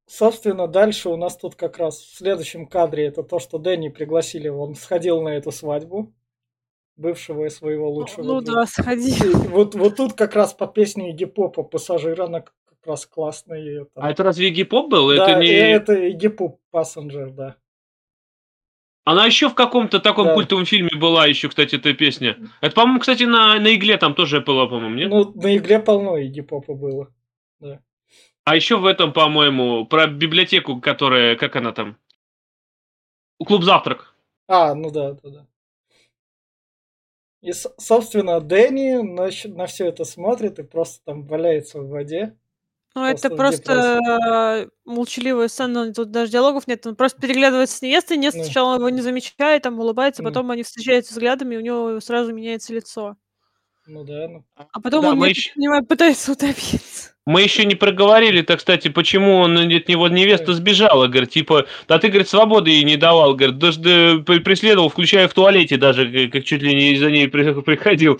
[0.08, 4.48] собственно, дальше у нас тут как раз в следующем кадре это то, что Дэнни пригласили,
[4.48, 6.14] он сходил на эту свадьбу
[6.98, 8.62] бывшего и своего лучшего Ну друга.
[8.62, 9.16] да, сходи.
[9.50, 12.54] Вот, вот тут как раз по песне Игги Попа «Пассажир», она как
[12.86, 13.86] раз классная.
[13.94, 14.04] там.
[14.04, 15.16] А это разве гип-поп был?
[15.16, 15.48] да, это не...
[15.50, 17.56] это Игги Поп «Пассенджер», да.
[19.04, 20.34] Она еще в каком-то таком Да.
[20.36, 22.38] культовом фильме была еще, кстати, эта песня.
[22.62, 25.10] Это, по-моему, кстати, на, на игле там тоже была, по-моему, нет?
[25.10, 27.12] Ну, на игле полно Игги Попа было.
[28.44, 31.98] А еще в этом, по-моему, про библиотеку, которая, как она там?
[33.44, 34.16] Клуб завтрак.
[34.48, 35.48] А, ну да, да, да.
[37.42, 42.38] И, собственно, Дэнни на, все это смотрит и просто там валяется в воде.
[42.94, 44.00] Ну, это Просто
[44.66, 46.86] э, молчаливая сцена, тут даже диалогов нет.
[46.86, 48.44] Он просто переглядывается с невестой, не Ну.
[48.44, 50.30] сначала его не замечает, там улыбается, Ну.
[50.30, 53.16] потом они встречаются взглядами, и у него сразу меняется лицо.
[53.88, 54.46] Ну да, ну.
[54.56, 57.12] А потом Да, он, я понимаю, пытается утопиться.
[57.26, 61.98] Мы еще не проговорили, так, кстати, почему он от него невеста сбежала, говорит, типа, да
[61.98, 66.62] ты, говорит, свободы ей не давал, говорит, даже преследовал, включая в туалете даже, как- чуть
[66.62, 68.20] ли не за ней при- приходил.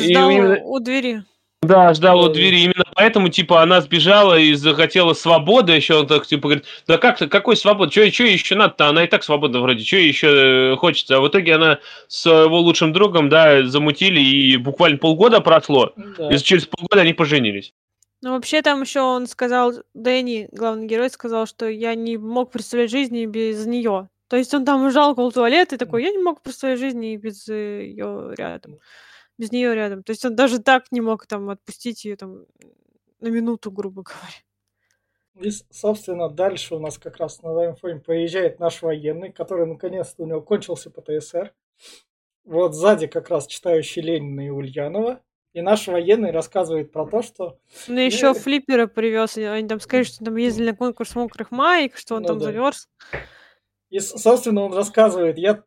[0.00, 1.22] И Ждал именно- у двери.
[1.66, 2.60] Да, ждал у двери.
[2.60, 5.72] Именно поэтому, типа, она сбежала и захотела свободы.
[5.72, 7.90] Еще он так, типа, говорит, да как то какой свободы?
[7.90, 8.88] Что еще надо-то?
[8.88, 9.84] Она и так свободна вроде.
[9.84, 11.16] Что еще хочется?
[11.16, 15.92] А в итоге она с его лучшим другом, да, замутили, и буквально полгода прошло.
[15.96, 16.28] Да.
[16.28, 17.72] И через полгода они поженились.
[18.22, 22.90] Ну, вообще, там еще он сказал, Дэнни, главный герой, сказал, что я не мог представлять
[22.90, 24.08] жизни без нее.
[24.28, 27.46] То есть он там ждал около туалета и такой, я не мог представлять жизни без
[27.46, 28.78] ее рядом.
[29.38, 30.02] Без нее рядом.
[30.02, 32.46] То есть он даже так не мог там отпустить ее там
[33.20, 34.34] на минуту, грубо говоря.
[35.40, 40.26] И, собственно, дальше у нас как раз на фоне приезжает наш военный, который наконец-то у
[40.26, 41.52] него кончился ПТСР.
[42.44, 45.20] Вот сзади как раз читающий Ленина и Ульянова.
[45.54, 47.58] И наш военный рассказывает про то, что...
[47.86, 49.36] Ну, еще флиппера привез.
[49.38, 52.46] Они там сказали, что там ездили на конкурс мокрых маек, что он Ну там да.
[52.46, 52.88] замерз.
[53.90, 55.62] И, собственно, он рассказывает, я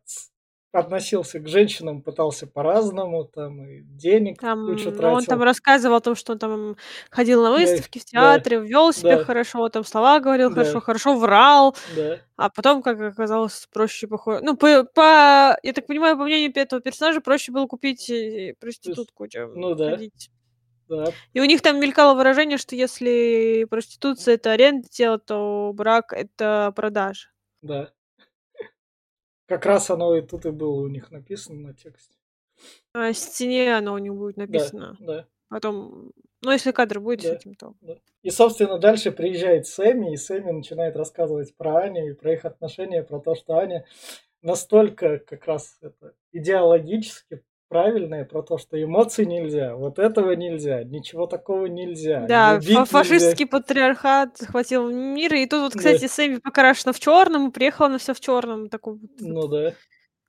[0.72, 5.16] относился к женщинам, пытался по-разному, там, и денег Там, кучу ну, тратил.
[5.16, 6.76] он там рассказывал о том, что он там
[7.10, 9.24] ходил на Да, выставки в да, театре, вел себя да.
[9.24, 10.54] хорошо, там слова говорил Да.
[10.54, 11.76] хорошо, хорошо врал.
[11.86, 14.40] Да, А потом, как оказалось, проще похоже.
[14.44, 19.26] Ну, по, по- я так понимаю, по мнению этого персонажа, проще было купить э, проститутку,
[19.28, 19.90] чем ну да.
[19.90, 20.30] ходить.
[20.88, 26.12] да, И у них там мелькало выражение, что если проституция это аренда тела, то брак
[26.12, 27.28] это продажа.
[27.62, 27.92] да.
[29.48, 32.14] Как раз оно и тут и было у них написано на тексте.
[32.94, 34.96] На стене оно у них будет Да, написано.
[35.00, 35.26] да.
[35.48, 37.34] Потом, ну, если кадр будет с Да.
[37.34, 37.74] этим, то.
[38.22, 43.02] И, собственно, дальше приезжает Сэмми, и Сэмми начинает рассказывать про Аню и про их отношения,
[43.02, 43.86] про то, что Аня
[44.42, 51.26] настолько как раз это идеологически правильная, про то, что эмоций нельзя, вот этого нельзя, ничего
[51.26, 52.26] такого нельзя.
[52.26, 52.84] Да, любить фа- нельзя.
[52.86, 55.34] фашистский патриархат захватил мир.
[55.34, 55.78] И тут вот, Да.
[55.78, 59.74] кстати, Сэмми покрашена в черном, приехала на все в черном, такой вот Ну да.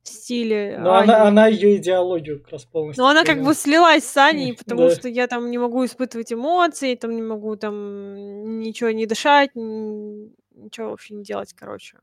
[0.03, 1.27] стиле Но она, Ани.
[1.29, 4.95] она ее идеологию как раз полностью Но она как бы слилась с Аней, потому Да.
[4.95, 10.89] что я там не могу испытывать эмоции, там не могу там ничего не дышать, ничего
[10.89, 11.97] вообще не делать, короче.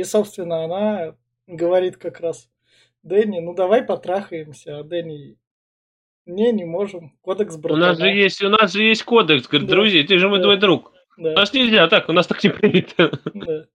[0.00, 1.14] И, собственно, она
[1.46, 2.48] говорит как раз
[3.02, 5.36] Дэнни, ну давай потрахаемся, а Дэнни,
[6.24, 8.06] не, не можем, кодекс У нас же братана.
[8.06, 10.44] есть, у нас же есть кодекс, говорит, Да, друзья, ты же мой да.
[10.44, 10.94] твой друг.
[11.18, 13.10] У Да, нас нельзя так, у нас так не принято.
[13.34, 13.66] да.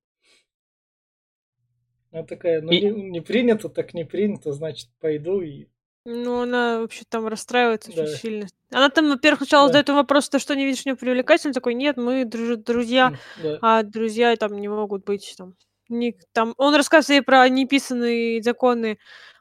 [2.11, 5.67] Она такая, ну И- не, не принято, так не принято, значит, пойду и...
[6.07, 8.03] Ну, она вообще там расстраивается Да.
[8.03, 8.47] очень сильно.
[8.71, 9.73] Она там, во-первых, сначала Да.
[9.73, 11.45] задает вопрос, ты что, не видишь в нее привлекательность?
[11.57, 13.13] Он такой, нет, мы друж- друзья,
[13.43, 15.53] Да, а друзья там не могут быть там.
[15.89, 18.97] Не- там он рассказывает ей про неписанные законы,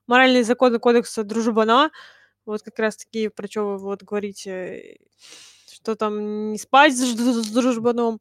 [0.07, 1.91] моральные законы кодекса дружбана.
[2.47, 4.99] Вот как раз таки, про что вы вот говорите,
[5.73, 8.21] что там не спать с, с дружбаном,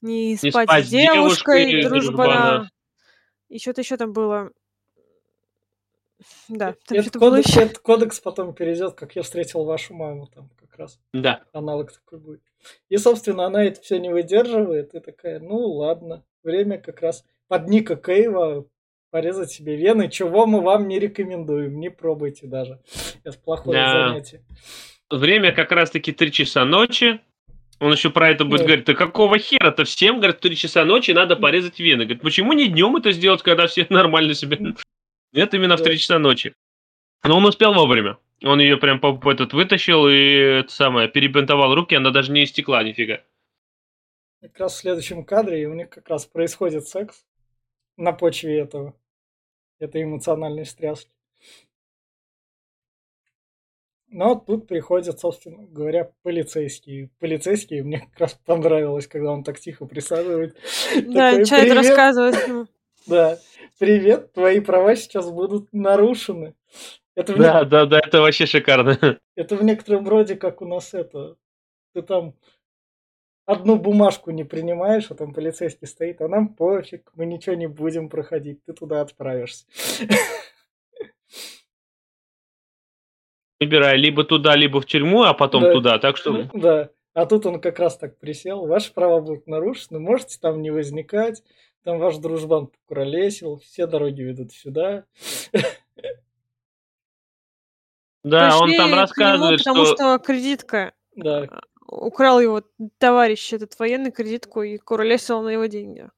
[0.00, 2.32] не Не спать, спать с девушкой, девушкой дружбана.
[2.32, 2.70] дружбана.
[3.50, 4.50] И что-то еще там было.
[6.48, 7.60] Да, там этот что-то было кодекс, еще.
[7.62, 11.44] этот кодекс потом перейдет, как я встретил вашу маму, там как раз Да.
[11.52, 12.42] аналог такой будет.
[12.90, 17.68] И, собственно, она это все не выдерживает и такая, ну ладно, время как раз под
[17.68, 18.66] Ника Кейва
[19.10, 22.80] порезать себе вены, чего мы вам не рекомендуем, не пробуйте даже.
[23.24, 24.08] Это плохое Да.
[24.08, 24.42] занятие.
[25.10, 27.20] Время как раз-таки 3 часа ночи.
[27.80, 28.66] Он еще про это будет Да.
[28.66, 32.04] говорить, да какого хера-то всем, говорит, в 3 часа ночи надо порезать вены.
[32.04, 34.58] Говорит, почему не днем это сделать, когда все нормально себе...
[35.32, 35.84] Нет, именно в Да.
[35.86, 36.52] 3 часа ночи.
[37.24, 38.18] Но он успел вовремя.
[38.42, 40.14] Он ее прям по, по этот вытащил и
[40.60, 43.20] это самое, перебинтовал руки, она даже не истекла нифига.
[44.40, 47.26] Как раз в следующем кадре у них как раз происходит секс
[47.96, 48.94] на почве этого,
[49.78, 51.10] этой эмоциональной встряски.
[54.08, 57.10] Но тут приходят, собственно говоря, полицейские.
[57.20, 60.56] Полицейские мне как раз понравилось, когда он так тихо присаживает.
[61.06, 61.72] Да, «Привет».
[61.74, 62.66] рассказывать ему.
[63.06, 63.38] Да,
[63.78, 66.54] привет, твои права сейчас будут нарушены.
[67.14, 69.18] Это Да, да, да, это вообще шикарно.
[69.36, 71.36] это в некотором роде, как у нас это,
[71.94, 72.34] ты там
[73.46, 78.08] одну бумажку не принимаешь, а там полицейский стоит, а нам пофиг, мы ничего не будем
[78.08, 79.64] проходить, ты туда отправишься.
[83.60, 85.72] Выбирай либо туда, либо в тюрьму, а потом Да.
[85.72, 85.98] туда.
[85.98, 90.00] Так что Ну, Да, а тут он как раз так присел, ваши права будут нарушены,
[90.00, 91.42] можете там не возникать,
[91.84, 95.04] там ваш дружбан покуролесил, все дороги ведут сюда.
[98.22, 99.94] да, он Пришли там к нему, рассказывает, потому что...
[99.96, 100.94] что кредитка.
[101.16, 101.46] Да,
[101.90, 102.62] Украл его
[102.98, 106.08] товарищ этот военный кредитку и куролесил на его деньги.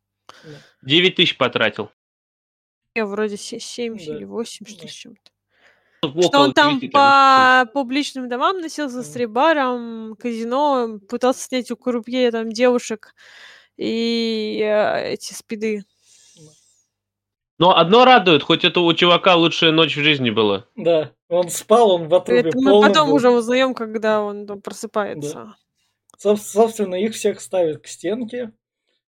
[0.83, 1.91] 9 тысяч потратил.
[2.95, 4.03] Я вроде 7 Да.
[4.05, 4.89] или 8, что Да.
[4.89, 5.31] с чем-то.
[6.03, 9.15] Около Что он там 9, там, по публичным домам носился с Мгм.
[9.15, 13.15] трибаром, казино, пытался снять у крупье там девушек
[13.79, 15.85] и э, эти спиды.
[17.59, 20.67] Но одно радует, хоть это у чувака лучшая ночь в жизни была.
[20.77, 23.15] да, он спал, он в отрубе Это мы потом был.
[23.15, 25.39] уже узнаем, когда он там просыпается.
[25.39, 25.53] Соб-
[26.23, 28.53] Собственно, их всех ставят к стенке,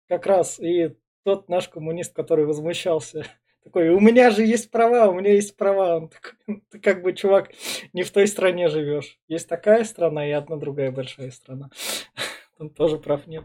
[0.08, 3.24] как раз, и тот наш коммунист, который возмущался,
[3.62, 5.96] такой, у меня же есть права, у меня есть права.
[5.96, 6.32] Он такой,
[6.70, 7.52] ты как бы, чувак,
[7.92, 9.20] не в той стране живешь.
[9.28, 11.70] Есть такая страна и одна другая большая страна.
[12.58, 13.44] Там тоже прав нет.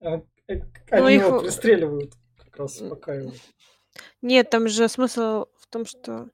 [0.00, 3.36] А, э, Ну, Они его пристреливают, как раз успокаивают.
[4.20, 6.28] Нет, там же смысл в том, что...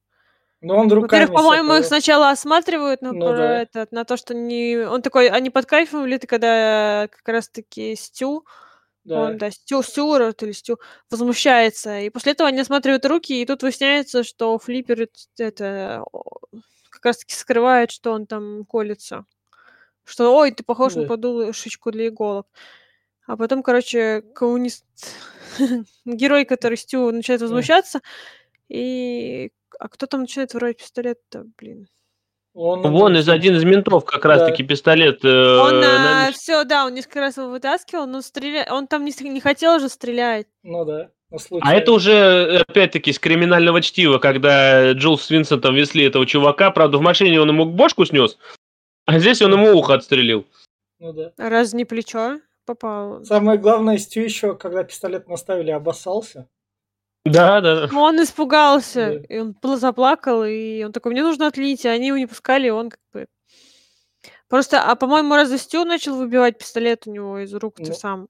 [0.62, 3.62] Но он руками Во-первых, по-моему, их сначала осматривают на, Ну про да.
[3.62, 4.76] этот, на то, что не...
[4.78, 8.46] Он такой, они под кайфом или ты когда как раз-таки Стю,
[9.04, 10.78] Да, он, да, Стю, Стюарт или Стю
[11.10, 11.98] возмущается.
[12.00, 15.08] И после этого они осматривают руки, и тут выясняется, что Флиппер
[15.38, 16.04] это-
[16.90, 19.24] как раз-таки скрывает, что он там колется.
[20.04, 21.08] Что, ой, ты похож на Да.
[21.08, 22.46] подушечку для иголок.
[23.26, 24.84] А потом, короче, коммунист,
[26.04, 28.00] герой, который Стю, начинает Да.
[28.68, 29.50] И...
[29.78, 31.86] А кто там начинает воровать пистолет-то, блин?
[32.54, 35.24] он Вон из один из ментов как раз-таки пистолет.
[35.24, 38.66] э, Он, на- все, да, он несколько раз его вытаскивал, но стреля...
[38.70, 40.46] он там не, не хотел же стрелять.
[40.62, 41.66] Ну да, на случай.
[41.66, 46.70] А это уже, э, опять-таки, с криминального чтива, когда Джул с Винсентом везли этого чувака.
[46.70, 48.36] Правда, в машине он ему бошку снес,
[49.06, 50.46] а здесь он ему ухо отстрелил.
[50.98, 51.32] Ну да.
[51.38, 53.24] А Раз не плечо попало.
[53.24, 56.48] Самое главное, Стю еще, когда пистолет наставили, обоссался.
[57.24, 57.88] Да, да.
[57.90, 59.34] Ну, Он испугался, Да.
[59.34, 62.66] и он пла- заплакал, и он такой, мне нужно отлить, и они его не пускали,
[62.66, 63.26] и он как бы...
[64.48, 68.28] Просто, а по-моему, разве Стю начал выбивать пистолет у него из рук-то Ну, сам?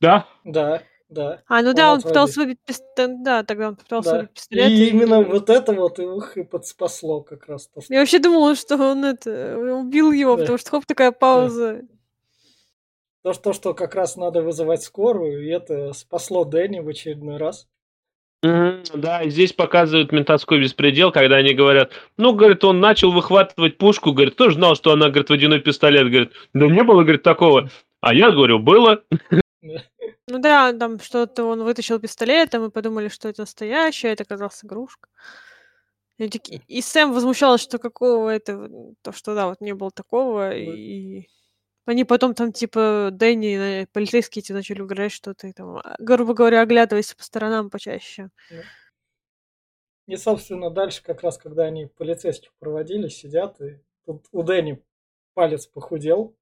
[0.00, 0.26] Да.
[0.44, 1.42] Да, да.
[1.46, 4.16] А, ну он да, он пытался выбить пистолет, да, тогда он пытался да.
[4.18, 4.70] выбить пистолет.
[4.70, 7.66] И именно вот это вот их и подспасло как раз.
[7.68, 10.42] То, что- Я вообще думала, что он это убил его, Да.
[10.42, 11.82] потому что хоп, такая пауза.
[13.22, 17.68] То, что, что как раз надо вызывать скорую, и это спасло Дэнни в очередной раз.
[18.42, 24.34] Да, здесь показывают ментовской беспредел, когда они говорят, ну, говорит, он начал выхватывать пушку, говорит,
[24.34, 27.70] кто знал, что она, говорит, водяной пистолет, говорит, да не было, говорит, такого.
[28.00, 29.04] А я говорю, было.
[29.60, 34.24] Ну да, там что-то он вытащил пистолет, а мы подумали, что это настоящее, а это
[34.24, 35.08] оказалась игрушка.
[36.18, 36.62] И, таки...
[36.66, 38.68] и Сэм возмущалась, что какого это,
[39.02, 41.28] то, что да, вот не было такого, и
[41.84, 46.62] они потом там, типа, Дэнни, полицейские эти начали угрожать, что ты там, а, грубо говоря,
[46.62, 48.30] оглядывайся по сторонам почаще.
[50.06, 54.82] И, собственно, дальше как раз, когда они полицейских проводили, сидят, и тут у Дэнни
[55.34, 56.36] палец похудел.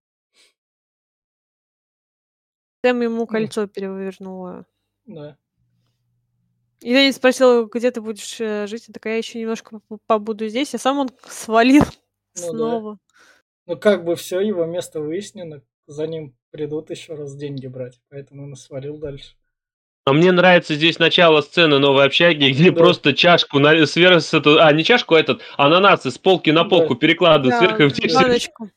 [2.83, 4.67] Сэм ему кольцо перевернуло.
[5.05, 5.37] Да.
[6.81, 8.89] И Дэнни спросил, где ты будешь э, жить?
[8.89, 11.91] Я такая, я еще немножко побуду здесь, а сам он свалил ну,
[12.35, 12.95] снова.
[12.95, 13.01] Да.
[13.71, 18.43] Ну, как бы все, его место выяснено, за ним придут еще раз деньги брать, поэтому
[18.43, 19.37] он свалил дальше.
[20.07, 22.77] А мне нравится здесь начало сцены новой общаги, где да.
[22.77, 26.99] просто чашку на, сверху, а не чашку, а этот ананасы с полки на полку да.
[26.99, 28.13] перекладывают да, сверху.
[28.13, 28.71] Баночку.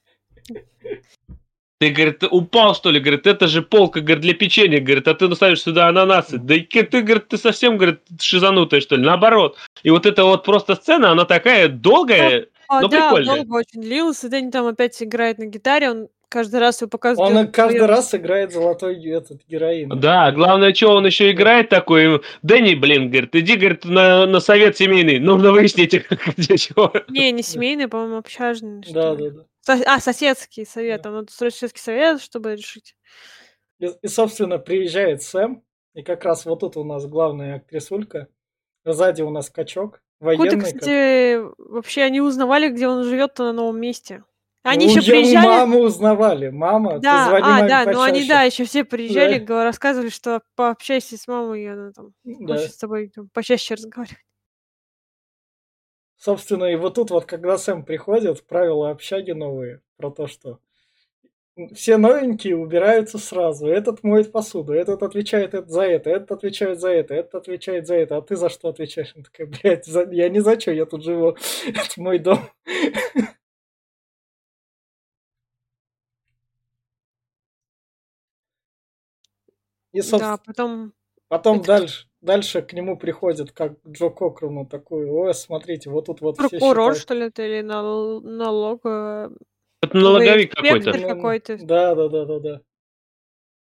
[1.80, 3.00] Ты, говорит, упал, что ли?
[3.00, 6.38] Говорит, это же полка, говорит, для печенья, говорит, а ты ставишь сюда ананасы.
[6.38, 9.04] Да ты, говорит, ты совсем, говорит, шизанутая, что ли?
[9.04, 9.58] Наоборот.
[9.82, 13.36] И вот эта вот просто сцена, она такая долгая, а, но да, прикольная.
[13.36, 14.30] долго очень длился.
[14.30, 17.36] Дэнни там опять играет на гитаре, он каждый раз его показывает.
[17.36, 17.90] Он каждый поет.
[17.90, 19.90] раз играет золотой этот героин.
[20.00, 22.22] Да, главное, что он еще играет такой.
[22.42, 25.20] Дэнни, блин, говорит, иди, говорит, на, на совет семейный.
[25.20, 25.94] Нужно выяснить,
[26.38, 26.92] где чего.
[27.10, 28.84] Не, не семейный, по-моему, общажный.
[28.92, 29.46] Да, да, да.
[29.86, 30.98] А, соседский совет.
[30.98, 31.04] Да.
[31.04, 32.96] Там надо строить соседский совет, чтобы решить.
[33.80, 35.64] И, и, собственно, приезжает Сэм,
[35.94, 38.28] и как раз вот тут у нас главная актрисулька.
[38.86, 40.02] Сзади у нас качок.
[40.24, 40.50] Военный.
[40.50, 41.54] Куда, кстати, как...
[41.58, 44.24] вообще они узнавали, где он живет-то на новом месте.
[44.64, 45.46] Они ну, еще приезжали.
[45.46, 46.50] Маму узнавали.
[46.50, 47.98] Мама, да, а, маме да, почаще.
[47.98, 49.66] ну они, да, еще все приезжали, да.
[49.66, 52.56] рассказывали, что пообщайся с мамой, и она там да.
[52.56, 54.18] хочет с тобой там, почаще разговаривать.
[56.16, 60.60] Собственно, и вот тут вот, когда Сэм приходит, правила общаги новые про то, что
[61.74, 63.68] все новенькие убираются сразу.
[63.68, 68.18] Этот моет посуду, этот отвечает за это, этот отвечает за это, этот отвечает за это.
[68.18, 69.14] А ты за что отвечаешь?
[69.16, 70.10] Он такая, блядь, за...
[70.12, 71.38] я не за что, я тут живу.
[71.68, 72.40] Это мой дом.
[79.92, 80.94] И, собственно, да, потом...
[81.28, 81.68] Потом это...
[81.68, 86.96] дальше, дальше к нему приходит, как Джо Кокрону, такой, ой, смотрите, вот тут вот Прокурор,
[86.96, 88.24] что ли, или налог...
[89.84, 90.94] Это налоговик какой-то.
[90.94, 91.58] какой-то.
[91.58, 92.62] Да, да, да, да, да.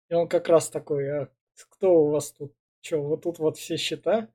[0.10, 1.30] И он как раз такой, а
[1.70, 2.54] кто у вас тут?
[2.82, 4.30] Че, вот тут вот все счета?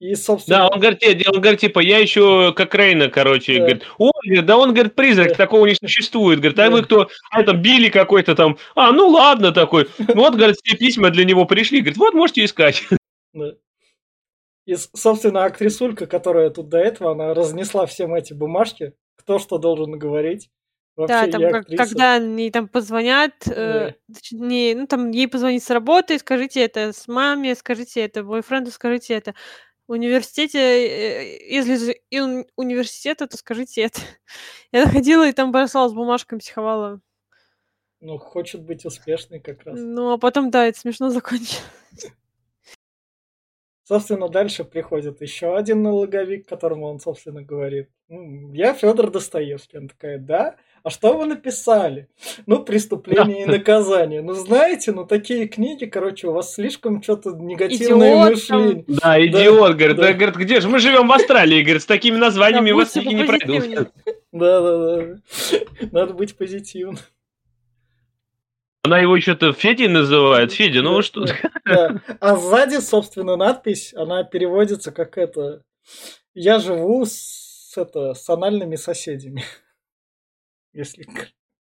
[0.00, 0.58] И, собственно...
[0.58, 3.60] Да, он говорит, он говорит, типа, я еще как Рейна, короче, да.
[3.60, 5.34] говорит, ой, да он, говорит, призрак, да.
[5.34, 6.70] такого не существует, говорит, а да.
[6.70, 11.10] вы кто, а это Билли какой-то там, а, ну ладно такой, вот, говорит, все письма
[11.10, 12.84] для него пришли, говорит, вот, можете искать.
[13.32, 13.52] Да.
[14.64, 19.98] И, собственно, актрисулька, которая тут до этого, она разнесла всем эти бумажки, кто что должен
[19.98, 20.50] говорить.
[20.96, 23.94] Вообще, да, там, как, когда они там позвонят, э,
[24.30, 29.14] не, ну там ей позвонить с работы, скажите это с маме, скажите это бойфренду, скажите
[29.14, 29.34] это
[29.88, 34.00] в университете, э, если из университета, то скажите это.
[34.72, 37.00] Я ходила и там бросала с бумажками, психовала.
[38.00, 39.76] Ну, хочет быть успешной как раз.
[39.78, 41.62] Ну, а потом, да, это смешно закончилось.
[43.82, 49.78] Собственно, дальше приходит еще один налоговик, которому он, собственно, говорит, я Федор Достоевский.
[49.78, 50.56] Он такая, да?
[50.82, 52.08] А что вы написали?
[52.46, 54.20] Ну, преступление и наказание.
[54.20, 58.84] Ну, знаете, ну, такие книги, короче, у вас слишком что-то негативное идиот, мышление.
[58.86, 59.96] Да, идиот, да, говорит.
[59.96, 60.12] Да.
[60.12, 60.68] говорит, где же?
[60.68, 63.88] Мы живем в Австралии, говорит, с такими названиями да, у вас книги не пройдут.
[64.32, 65.18] Да, да, да.
[65.90, 66.98] Надо быть позитивным.
[68.82, 70.52] Она его что-то Федей называет.
[70.52, 71.24] Федя, ну что?
[71.64, 72.02] Да.
[72.20, 75.62] А сзади, собственно, надпись, она переводится как это...
[76.34, 77.43] Я живу с,
[77.78, 79.42] это, с анальными соседями.
[80.72, 81.06] Если,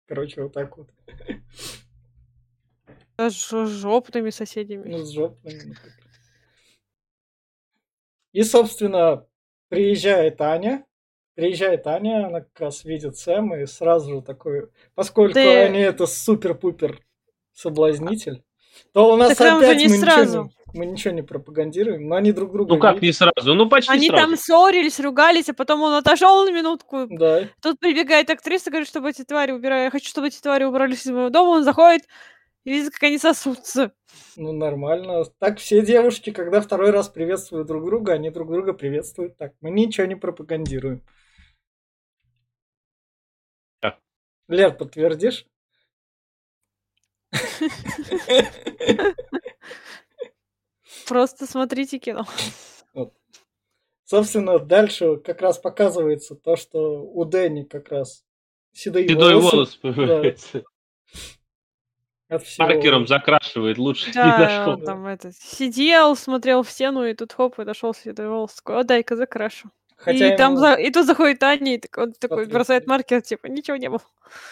[0.05, 0.89] короче, вот так вот.
[3.17, 4.89] С жопными соседями.
[4.89, 5.75] Ну, с жопными.
[8.31, 9.27] И, собственно,
[9.69, 10.87] приезжает Аня,
[11.37, 15.65] Приезжает Аня, она как раз видит Сэма и сразу же такой, поскольку да.
[15.65, 16.99] Аня это супер-пупер
[17.53, 18.43] соблазнитель,
[18.93, 20.43] то у нас так опять мы, сразу.
[20.43, 22.75] Ничего не, мы ничего не пропагандируем, но они друг друга...
[22.75, 23.53] Ну как не сразу?
[23.53, 24.23] Ну почти Они сразу.
[24.23, 27.07] там ссорились, ругались, а потом он отошел на минутку.
[27.09, 27.47] Да.
[27.61, 29.85] Тут прибегает актриса, говорит, чтобы эти твари убирали.
[29.85, 31.49] Я хочу, чтобы эти твари убрались из моего дома.
[31.49, 32.03] Он заходит
[32.63, 33.93] и видит, как они сосутся.
[34.35, 35.23] Ну, нормально.
[35.39, 39.53] Так все девушки, когда второй раз приветствуют друг друга, они друг друга приветствуют так.
[39.61, 41.01] Мы ничего не пропагандируем.
[44.49, 45.45] Лер, подтвердишь?
[51.07, 52.25] Просто смотрите кино.
[52.93, 53.13] Вот.
[54.05, 58.23] Собственно, дальше как раз показывается то, что у Дэнни как раз
[58.73, 59.55] седые Седой волосы.
[59.55, 60.63] волос появляется.
[62.57, 64.73] Маркером закрашивает, лучше не Да, нашел.
[64.73, 68.55] он там это сидел, смотрел в стену, и тут хоп, и дошел седой волос.
[68.55, 69.69] Такой, о, дай-ка закрашу.
[69.97, 72.53] Хотя и, там ему- за- и тут заходит Аня, и так- он такой Смотри.
[72.53, 74.01] бросает маркер, типа, ничего не было.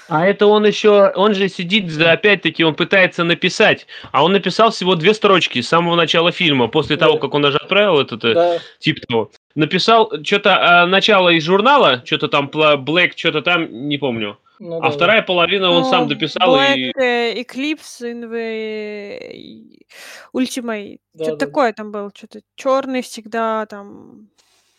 [0.09, 4.71] А это он еще, он же сидит, за- опять-таки, он пытается написать, а он написал
[4.71, 7.05] всего две строчки с самого начала фильма, после Да.
[7.05, 9.31] того, как он уже отправил этот э, Да, тип того.
[9.53, 14.37] Написал что-то начало из журнала, что-то там Black, что-то там, не помню.
[14.59, 16.91] ну А да, вторая половина он Ну, сам дописал Black и...
[16.97, 19.85] э, Eclipse in the
[20.33, 20.97] Ultimate.
[21.13, 21.45] Да, что-то да.
[21.45, 22.11] такое там было.
[22.15, 24.29] Что-то черный всегда, там,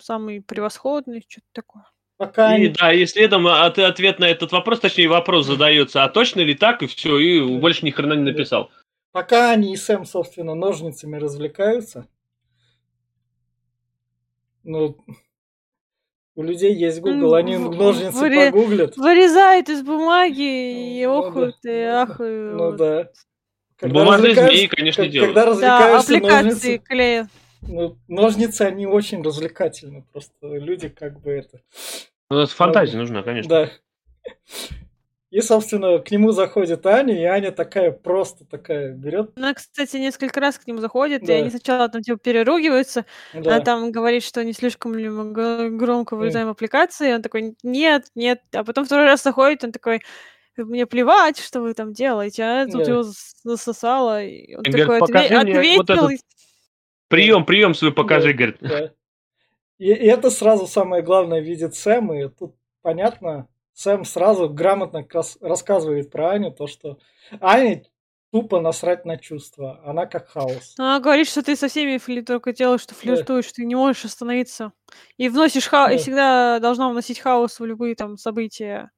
[0.07, 1.85] самый превосходный, что-то такое.
[2.17, 6.09] Пока И да, и следом а, ты ответ на этот вопрос, точнее вопрос задается, а
[6.09, 8.71] точно ли так, и все, и больше ни хрена не написал.
[9.13, 12.07] Пока они и Сэм, собственно, ножницами развлекаются.
[14.63, 14.97] Ну,
[16.35, 18.97] у людей есть Google, М, они в- ножницы вари- погуглят.
[18.97, 22.57] Вырезает из бумаги и Ну да, охают, и ну да, ахают.
[22.57, 23.09] Ну да.
[23.89, 25.35] Бумажные развлекаешься- змеи, конечно, как- делают.
[25.35, 27.27] Когда Да, аппликации ножницы, клеят.
[27.69, 30.05] Ну, ножницы, они очень развлекательны.
[30.13, 31.61] Просто люди как бы это...
[32.31, 33.49] Ну, это фантазия нужна, конечно.
[33.49, 33.71] Да.
[35.31, 39.33] И, собственно, к нему заходит Аня, и Аня такая просто такая берет.
[39.37, 41.33] Она, кстати, несколько раз к нему заходит, и Да.
[41.35, 43.05] они сначала там типа переругиваются,
[43.35, 43.57] Да.
[43.57, 47.13] Она там говорит, что не слишком ли мы г- громко вырезаем аппликации.
[47.13, 48.41] Он такой, нет, нет.
[48.55, 50.01] А потом второй раз заходит, он такой,
[50.57, 52.43] мне плевать, что вы там делаете.
[52.45, 52.91] А тут Да.
[52.93, 54.23] его зас- засосало.
[54.25, 56.05] И он И такой говорит, отве- «Покажи мне вот ответил.
[56.07, 56.21] этот
[57.09, 58.37] Прием, прием свой покажи, Да.
[58.37, 58.57] говорит.
[58.61, 58.93] Да.
[59.79, 65.07] И, и это сразу самое главное видит Сэм, и тут понятно, Сэм сразу грамотно
[65.41, 66.99] рассказывает про Аню, то, что
[67.41, 67.83] Аня
[68.33, 70.75] тупо насрать на чувства, она как хаос.
[70.79, 74.73] Она говорит, что ты со всеми фли- только делаешь, что флиртуешь, ты не можешь остановиться.
[75.17, 75.99] И вносишь хаос, и Да.
[76.03, 78.91] всегда должна вносить хаос в любые там события.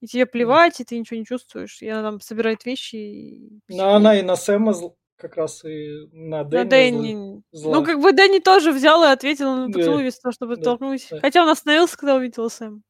[0.00, 1.80] И тебе плевать, и ты ничего не чувствуешь.
[1.82, 2.96] И она там собирает вещи.
[2.96, 3.60] И...
[3.68, 7.42] Но она и на Сэма зл- как раз и на На Дэнни зл- Дэнни.
[7.52, 7.74] зла.
[7.78, 10.62] Ну, как бы Дэнни тоже взял и ответил на Да, поцелуй вместо того, чтобы да,
[10.62, 11.06] толкнуть.
[11.10, 11.20] да.
[11.20, 12.82] Хотя он остановился, когда увидел Сэм.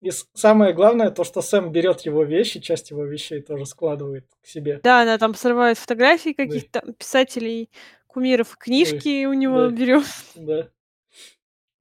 [0.00, 4.46] И самое главное, то, что Сэм берет его вещи, часть его вещей тоже складывает к
[4.46, 4.80] себе.
[4.82, 7.70] Да, она там срывает фотографии каких-то там писателей,
[8.08, 9.68] кумиров, книжки у него да.
[9.70, 10.04] берет.
[10.34, 10.68] Да.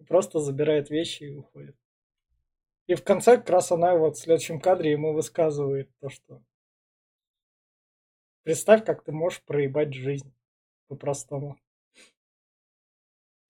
[0.08, 1.76] Просто забирает вещи и уходит.
[2.88, 6.42] И в конце как раз она вот в следующем кадре ему высказывает то, что
[8.44, 10.32] представь, как ты можешь проебать жизнь
[10.88, 11.58] по-простому.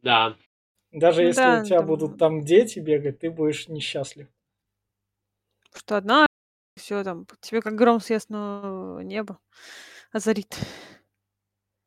[0.01, 0.35] Да.
[0.91, 4.27] Даже Ну если да, у тебя там- будут там дети бегать, ты будешь несчастлив.
[5.73, 6.25] Что одна,
[6.75, 9.39] все там, тебе как гром с ясного неба
[10.11, 10.57] озарит.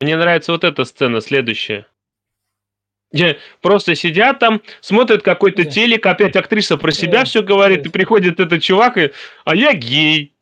[0.00, 1.86] Мне нравится вот эта сцена, следующая.
[3.12, 5.70] Где просто сидят там, смотрят какой-то Да.
[5.70, 7.88] телек, опять актриса про себя Да, все говорит, да.
[7.88, 9.12] и приходит этот чувак, и,
[9.44, 10.33] а я гей.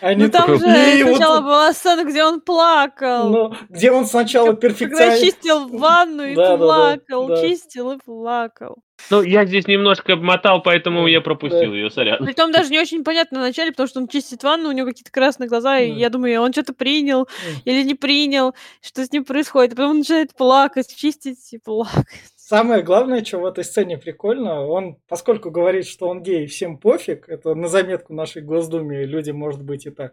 [0.00, 3.30] Они Ну там такие, же «Не, вот сначала тут- была сцена, где он плакал.
[3.30, 5.20] ну, где он сначала Когда перфекционист.
[5.22, 7.40] чистил ванну и Да, да, да, плакал, да.
[7.42, 8.76] чистил и плакал.
[9.10, 11.76] Ну, я здесь немножко обмотал, поэтому Да, я пропустил да.
[11.76, 12.24] ее, сорян.
[12.24, 15.48] Притом даже не очень понятно вначале, потому что он чистит ванну, у него какие-то красные
[15.48, 15.98] глаза, и Да.
[15.98, 17.26] я думаю, он что-то принял М.
[17.64, 19.72] или не принял, что с ним происходит.
[19.72, 22.06] А потом он начинает плакать, чистить и плакать.
[22.46, 27.26] Самое главное, что в этой сцене прикольно, он, поскольку говорит, что он гей, всем пофиг,
[27.26, 30.12] это на заметку нашей Госдуме, люди, может быть, и так.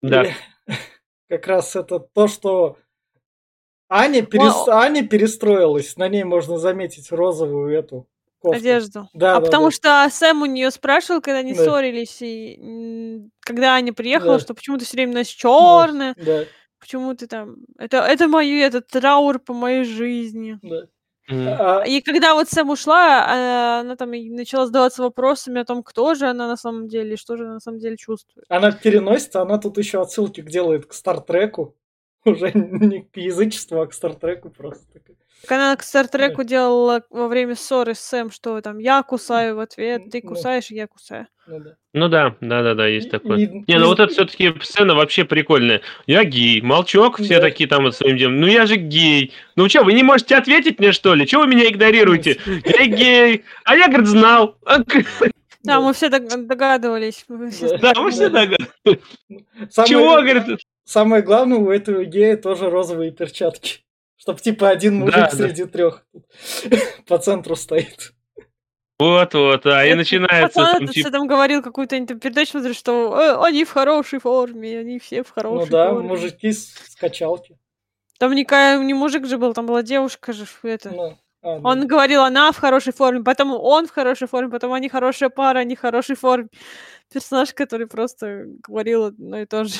[0.00, 0.24] Да.
[0.24, 0.30] И
[1.28, 2.78] как раз это то, что
[3.90, 8.08] Аня, перес- Аня перестроилась, на ней можно заметить розовую эту
[8.38, 8.58] кофту.
[8.58, 9.08] Одежду.
[9.12, 9.70] Да, а да, потому да.
[9.72, 11.64] что Сэм у нее спрашивал, когда они Да.
[11.64, 14.40] ссорились, и когда Аня приехала, Да.
[14.40, 16.44] что почему ты все время носишь черное, Да,
[16.80, 17.56] почему ты там.
[17.78, 20.58] Это, это мой этот траур по моей жизни.
[20.62, 20.86] да.
[21.28, 26.14] А, И когда вот Сэм ушла, а, она там начала задаваться вопросами о том, кто
[26.14, 28.46] же она на самом деле, что же она на самом деле чувствует.
[28.48, 31.74] она переносится, она тут еще отсылки делает к Стартреку.
[32.24, 35.00] Уже не к язычеству, а к Стартреку просто.
[35.42, 39.60] Так она к Стартреку делала во время ссоры с Сэм, что там я кусаю в
[39.60, 40.30] ответ, ты Ну.
[40.30, 41.26] кусаешь, я кусаю.
[41.46, 41.70] Ну да.
[41.92, 43.38] Ну да, да, да, да, есть И- такое.
[43.38, 45.82] и- Не, ну и- вот это все-таки сцена вообще прикольная.
[46.06, 47.42] Я гей, молчок, все Да.
[47.42, 48.40] такие там вот своим делом.
[48.40, 49.32] Ну я же гей.
[49.54, 51.26] Ну что, вы не можете ответить мне, что ли?
[51.26, 52.38] Чего вы меня игнорируете?
[52.64, 53.44] Я гей.
[53.64, 54.56] А я, говорит, знал.
[55.62, 57.24] Да, мы все дог- догадывались.
[57.28, 57.94] мы все Да.
[57.94, 59.04] Да, вы все догадываетесь.
[59.70, 60.60] Самое- Чего, говорит?
[60.84, 63.80] Самое главное, у этого гея тоже розовые перчатки.
[64.26, 65.36] Чтоб типа один мужик Да, да.
[65.36, 66.04] среди трех
[67.06, 68.12] по центру стоит.
[68.98, 71.10] Вот-вот, а и начинается пацан там типа...
[71.12, 75.32] там говорил какую-то передачу, смотрю, что «Э, они в хорошей форме, они все в Ну
[75.42, 76.08] хорошей да, форме.
[76.08, 77.56] мужики с с качалки.
[78.18, 80.44] Там никакая, не мужик же был, там была девушка же.
[80.64, 80.90] Это.
[80.90, 84.72] Ну, а, ну, Он говорил, она в хорошей форме, потом он в хорошей форме, потом
[84.72, 86.48] они хорошая пара, они в хорошей форме.
[87.12, 89.74] Персонаж, который просто говорил одно и то же.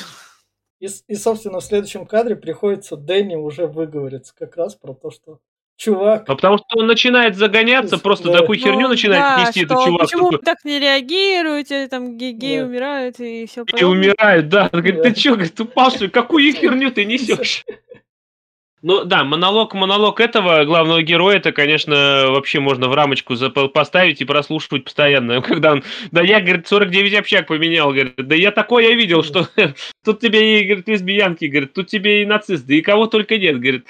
[0.79, 5.09] И, с- и, собственно, в следующем кадре приходится Дэнни уже выговориться как раз про то,
[5.09, 5.39] что
[5.75, 8.39] чувак, А потому что он начинает загоняться, просто Да.
[8.39, 11.87] такую херню Ну начинает да, нести этот что чувак, Почему такой, вы так не реагируете,
[11.87, 12.65] там ге- геи Да.
[12.65, 14.69] умирают и все и умирает, да.
[14.71, 15.03] Он говорит, Да.
[15.03, 16.09] ты чё, говорит, ты упал, что ли?
[16.09, 17.63] Какую херню ты несешь?
[18.83, 23.33] Ну да, монолог, монолог этого главного героя, это, конечно, вообще можно в рамочку
[23.73, 25.41] поставить и прослушивать постоянно.
[25.41, 29.47] Когда он, да я, говорит, 49 общак поменял, говорит, да я такое видел, что
[30.03, 33.87] тут тебе и, говорит, лесбиянки, говорит, тут тебе и нацисты, и кого только нет, говорит.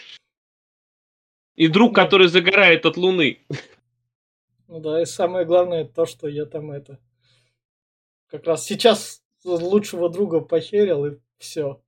[1.55, 3.39] И друг, который загорает от луны.
[4.69, 6.97] ну да, и самое главное то, что я там это,
[8.29, 11.81] как раз сейчас лучшего друга похерил и все.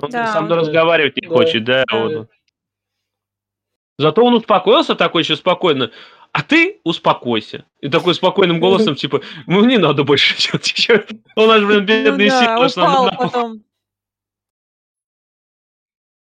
[0.00, 1.34] Он Да, со мной он- разговаривать не Да.
[1.34, 1.84] хочет, да.
[1.90, 1.98] Да.
[1.98, 2.28] вот он.
[3.98, 5.90] Зато он успокоился такой еще спокойно.
[6.32, 7.64] А ты успокойся.
[7.80, 11.04] И такой спокойным голосом, типа, ну не надо больше делать еще.
[11.34, 13.64] Он аж, блин, Ну бедный да, сел, потом.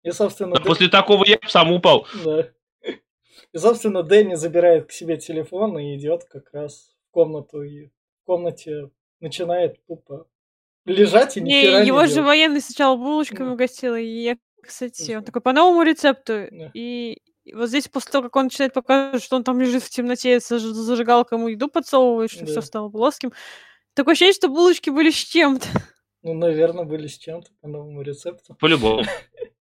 [0.03, 2.07] И, собственно, А После такого я сам упал.
[2.24, 2.49] да.
[3.53, 7.63] И, собственно, Дэнни забирает к себе телефон и идет как раз в комнату.
[7.63, 8.89] И в комнате
[9.20, 10.28] начинает тупо
[10.92, 12.28] лежать и Не, хера не его же делать.
[12.28, 13.54] военный сначала булочками Да.
[13.54, 16.48] угостил, и я, кстати, он такой по новому рецепту.
[16.52, 16.72] Да.
[16.74, 17.18] И
[17.54, 20.52] вот здесь после того, как он начинает показывать, что он там лежит в темноте, с
[20.52, 22.52] заж- зажигалкой ему еду подсовывает, что Да.
[22.52, 23.32] все стало плоским.
[23.94, 25.68] Такое ощущение, что булочки были с чем-то.
[26.24, 28.56] Ну, наверное, были с чем-то по новому рецепту.
[28.60, 29.04] По-любому.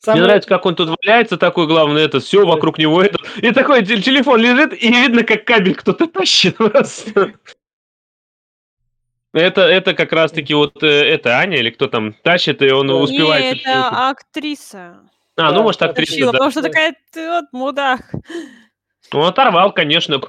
[0.00, 3.16] Самое- Мне нравится, как он тут валяется, такой главный, это все вокруг него это.
[3.40, 7.34] И такой те- телефон лежит, и видно, как кабель кто-то тащит просто.
[9.34, 13.44] Это, это как раз-таки вот э, это Аня или кто там тащит, и он успевает.
[13.44, 13.66] Не, чуть-чуть.
[13.66, 15.00] это актриса.
[15.36, 16.38] А, ну Да, может да, актриса, Тащила, да.
[16.38, 18.12] потому что такая, ты вот мудак.
[19.12, 20.20] Ну, оторвал, конечно.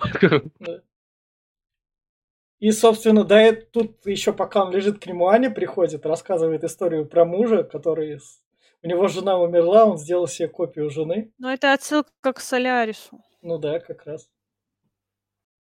[2.59, 7.05] И, собственно, да, и тут еще пока он лежит к нему, Аня приходит, рассказывает историю
[7.05, 8.19] про мужа, который...
[8.81, 11.31] У него жена умерла, он сделал себе копию жены.
[11.39, 13.19] Но это отсылка к Солярису.
[13.41, 14.29] Ну да, как раз.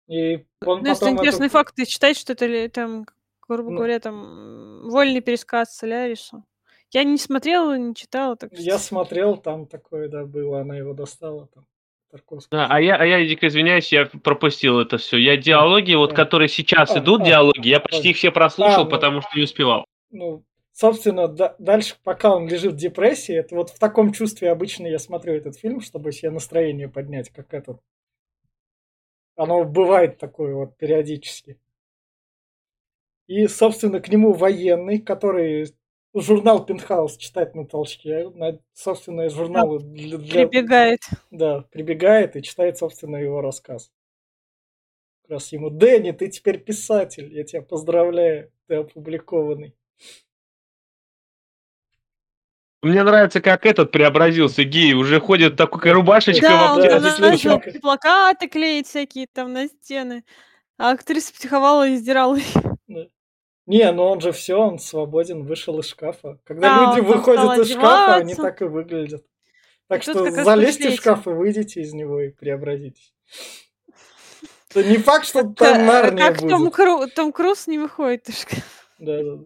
[0.09, 3.07] И он Ну, потом интересный эту- факт, ты читаешь, что это ли- там,
[3.49, 3.77] грубо Ну.
[3.77, 6.45] говоря, там вольный пересказ Солярису.
[6.91, 8.87] Я не смотрела, не читала, так Я что...
[8.87, 11.67] смотрел, там такое, да, было, она его достала, там.
[12.53, 15.17] Да, а я, а я дико извиняюсь, я пропустил это все.
[15.17, 16.15] Я диалоги, вот А.
[16.15, 17.81] которые сейчас А, идут, а, диалоги, я а.
[17.81, 18.91] почти их все прослушал, А, ну.
[18.91, 19.85] потому что не успевал.
[20.13, 24.87] Ну, собственно, да- дальше, пока он лежит в депрессии, это вот в таком чувстве обычно
[24.87, 27.81] я смотрю этот фильм, чтобы себе настроение поднять, как этот.
[29.35, 31.59] Оно бывает такое вот периодически.
[33.27, 35.75] И, собственно, к нему военный, который
[36.15, 41.01] журнал Пентхаус читает на толчке, на, собственно, журналы для, для- Прибегает.
[41.31, 43.91] да, прибегает и читает, собственно, его рассказ.
[45.23, 49.75] Как раз ему, Дэнни, ты теперь писатель, я тебя поздравляю, ты опубликованный.
[52.83, 57.59] Мне нравится, как этот преобразился гей, уже ходит такой рубашечка Да, в он да, начал
[57.81, 60.23] плакаты клеить всякие там на стены.
[60.77, 62.45] А актриса психовала и издирала их.
[63.67, 66.39] Не, ну он же все, он свободен, вышел из шкафа.
[66.45, 69.25] Когда Да, люди выходят из шкафа, они так и выглядят.
[69.89, 73.15] Так И что залезьте в шкаф и выйдите из него и преобразитесь.
[74.71, 76.75] Это не факт, что там Нарния Том, будет.
[76.75, 78.63] Кру- Том Круз не выходит из шкафа.
[78.99, 79.39] Да, да,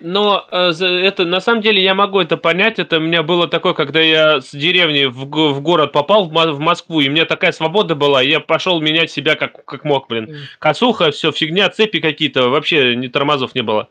[0.00, 2.78] Но э, это на самом деле я могу это понять.
[2.78, 6.52] Это у меня было такое, когда я с деревни в, в город попал в, Мо-
[6.52, 9.84] в Москву, и у меня такая свобода была, и я пошел менять себя как, как
[9.84, 10.46] мог, блин.
[10.58, 13.88] Косуха, все, фигня, цепи какие-то, вообще ни тормозов не было.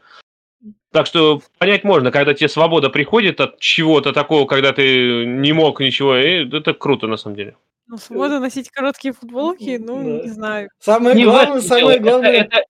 [0.93, 5.79] Так что понять можно, когда тебе свобода приходит от чего-то такого, когда ты не мог
[5.79, 7.55] ничего, и это круто на самом деле.
[7.87, 10.23] Ну, свобода носить короткие футболки, ну, Да.
[10.25, 10.69] не знаю.
[10.79, 12.09] Самое Не главное, самое дело.
[12.11, 12.65] Главное, Это, это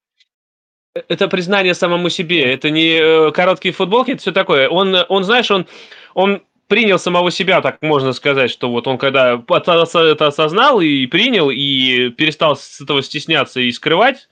[1.30, 2.54] признание самому себе.
[2.54, 4.68] Это не э, короткие футболки, это все такое.
[4.70, 5.68] Он, он, знаешь, он,
[6.14, 11.50] он принял самого себя, так можно сказать, что вот он когда это осознал и принял,
[11.50, 14.30] и перестал с этого стесняться и скрывать,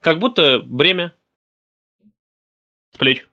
[0.00, 1.12] как будто бремя
[2.98, 3.26] плеч.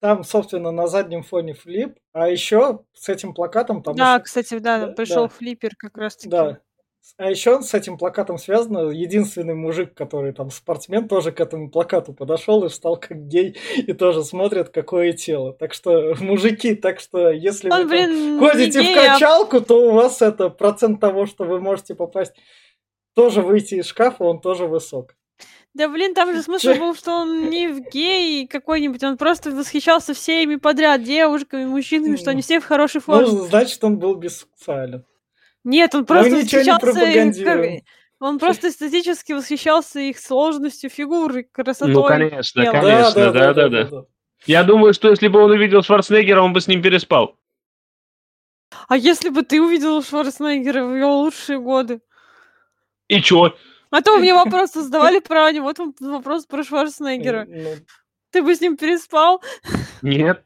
[0.00, 3.96] там, собственно, на заднем фоне флип, а еще с этим плакатом там...
[3.96, 5.28] Да, еще- кстати, да, Да, пришел да.
[5.28, 6.28] флиппер как раз таки.
[6.30, 6.58] Да.
[7.18, 12.12] А еще с этим плакатом связано единственный мужик, который там спортсмен, тоже к этому плакату
[12.12, 15.52] подошел и встал как гей и тоже смотрит, какое тело.
[15.52, 19.88] Так что, мужики, так что если вы Он, там блин, ходите в а качалку, то
[19.88, 22.34] у вас это процент того, что вы можете попасть
[23.14, 25.14] тоже выйти из шкафа, он тоже высок.
[25.74, 30.14] Да блин, там же смысл был, что он не в гей какой-нибудь, он просто восхищался
[30.14, 33.26] всеми подряд, девушками, мужчинами, что они все в хорошей форме.
[33.26, 35.04] Ну, значит, он был бессексуален.
[35.64, 37.62] Нет, он просто Мы ничего не восхищался...
[37.62, 37.82] их-.
[38.20, 41.92] Он просто эстетически восхищался их сложностью фигуры, красотой.
[41.92, 42.72] Ну, конечно, тела.
[42.72, 44.04] конечно, да-да-да.
[44.46, 47.36] Я думаю, что если бы он увидел Шварценеггера, он бы с ним переспал.
[48.88, 52.00] А если бы ты увидел Шварценеггера в его лучшие годы?
[53.08, 53.56] И чё?
[53.90, 57.46] А то мне вопрос задавали про него, вот вам вопрос про Шварценеггера.
[57.48, 57.74] Ну,
[58.30, 59.42] Ты бы с ним переспал?
[60.00, 60.44] Нет.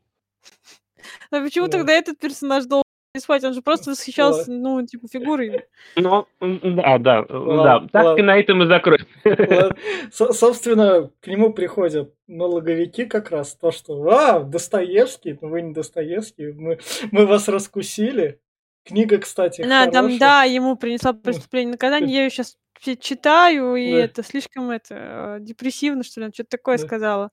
[1.30, 1.78] А почему Да.
[1.78, 2.84] тогда этот персонаж должен
[3.16, 3.44] переспать?
[3.44, 5.64] Он же просто восхищался, ну, типа, фигурой.
[5.96, 7.38] Ну, м, да, да, да.
[7.38, 8.24] Ладно, Так и ладно.
[8.24, 9.06] на этом и закроем.
[10.12, 13.54] Собственно, к нему приходят налоговики как раз.
[13.54, 16.78] То, что «А, Достоевский, ну вы не Достоевский, мы,
[17.10, 18.40] мы вас раскусили».
[18.84, 22.14] Книга, кстати, Да, там, да, ему принесла преступление наказание.
[22.14, 22.56] Я ее сейчас
[23.00, 23.98] читаю, и Да.
[23.98, 26.84] это слишком это э, депрессивно, что ли, что-то такое Да.
[26.86, 27.30] сказала.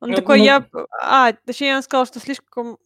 [0.00, 0.64] Он Ну, такой, ну- я...
[1.02, 2.78] А, точнее, он сказал, что слишком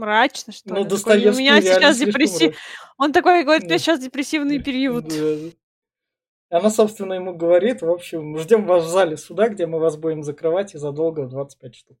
[0.00, 0.88] мрачно, что Ну, ли.
[0.88, 2.56] Такой, у меня сейчас депрессив...
[2.98, 5.06] Он такой говорит, у меня сейчас депрессивный период.
[5.08, 6.58] Да.
[6.58, 10.22] Она, собственно, ему говорит, в общем, ждем вас в зале суда, где мы вас будем
[10.24, 11.96] закрывать и задолго в 25 штук.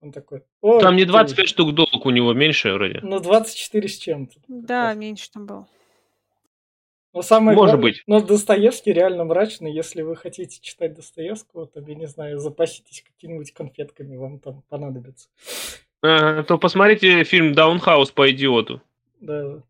[0.00, 1.10] Он такой, «О, Там не окей».
[1.12, 3.00] 25 штук долг у него, меньше вроде.
[3.02, 4.36] Ну, 24 с чем-то.
[4.46, 5.66] Да, меньше там было.
[7.12, 8.02] Но самое Может главное- быть.
[8.06, 9.72] Но Достоевский реально мрачный.
[9.72, 15.28] Если вы хотите читать Достоевского, то, я не знаю, запаситесь какими-нибудь конфетками, вам там понадобится.
[16.00, 18.80] Ага, то посмотрите фильм «Даунхаус по идиоту».
[19.20, 19.62] Да.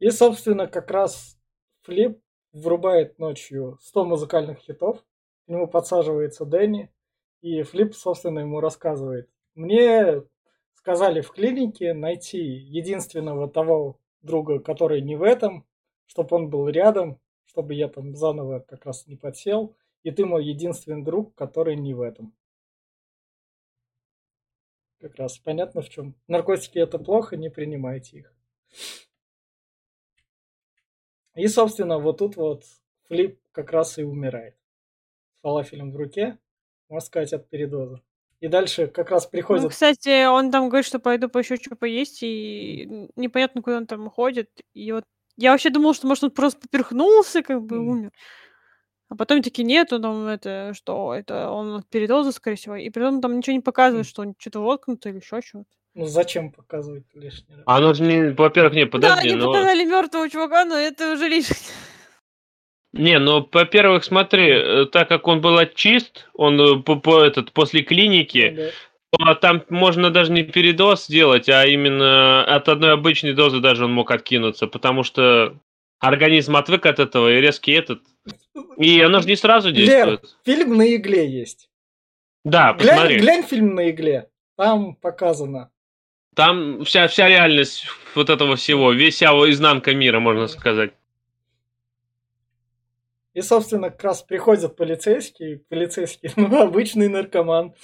[0.00, 1.38] И, собственно, как раз
[1.82, 2.18] Флип
[2.52, 4.98] врубает ночью 100 музыкальных хитов.
[5.46, 6.90] К нему подсаживается Дэнни.
[7.40, 9.30] И Флип, собственно, ему рассказывает.
[9.54, 10.22] Мне
[10.74, 15.64] сказали в клинике найти единственного того друга, который не в этом,
[16.06, 19.74] чтобы он был рядом, чтобы я там заново как раз не подсел.
[20.02, 22.34] И ты мой единственный друг, который не в этом.
[25.04, 26.14] Как раз понятно в чем.
[26.28, 28.32] Наркотики это плохо, не принимайте их.
[31.34, 32.62] И, собственно, вот тут вот
[33.08, 34.56] Флип как раз и умирает.
[35.36, 36.38] С фалафелем в руке,
[36.88, 38.00] можно сказать, от передоза.
[38.40, 39.68] И дальше как раз Ну, приходит...
[39.68, 44.48] кстати, он там говорит, что пойду еще что поесть, и непонятно, куда он там уходит.
[44.72, 45.04] И вот
[45.36, 48.10] я вообще думал, что, может, он просто поперхнулся, как бы умер.
[49.08, 52.76] А потом такие, нет, он там это, что это, он от передоза, скорее всего.
[52.76, 55.66] И при этом там ничего не показывает, что он что-то воткнуто или еще что-то.
[55.94, 57.62] Ну, зачем показывать лишний раз?
[57.66, 59.52] Оно же не, во-первых, не, да, подожди, они но...
[59.52, 61.58] показали мертвого чувака, но это уже лишнее.
[62.92, 67.52] Не, ну, во-первых, смотри, э, так как он был чист, он э, по, по- этот,
[67.52, 68.72] после клиники,
[69.12, 69.26] Да.
[69.26, 73.92] то там можно даже не передоз сделать, а именно от одной обычной дозы даже он
[73.92, 75.56] мог откинуться, потому что
[75.98, 78.02] организм отвык от этого и резкий этот.
[78.76, 80.36] И оно же не сразу Лер, действует.
[80.44, 81.70] фильм на игле есть.
[82.44, 83.18] Да, Глянь, посмотри.
[83.18, 84.28] глянь фильм на игле.
[84.56, 85.70] Там показано.
[86.36, 90.92] Там вся, вся реальность вот этого всего, весь вся изнанка мира, можно сказать.
[93.32, 95.58] И, собственно, как раз приходят полицейские.
[95.68, 97.74] Полицейский, ну, обычный наркоман.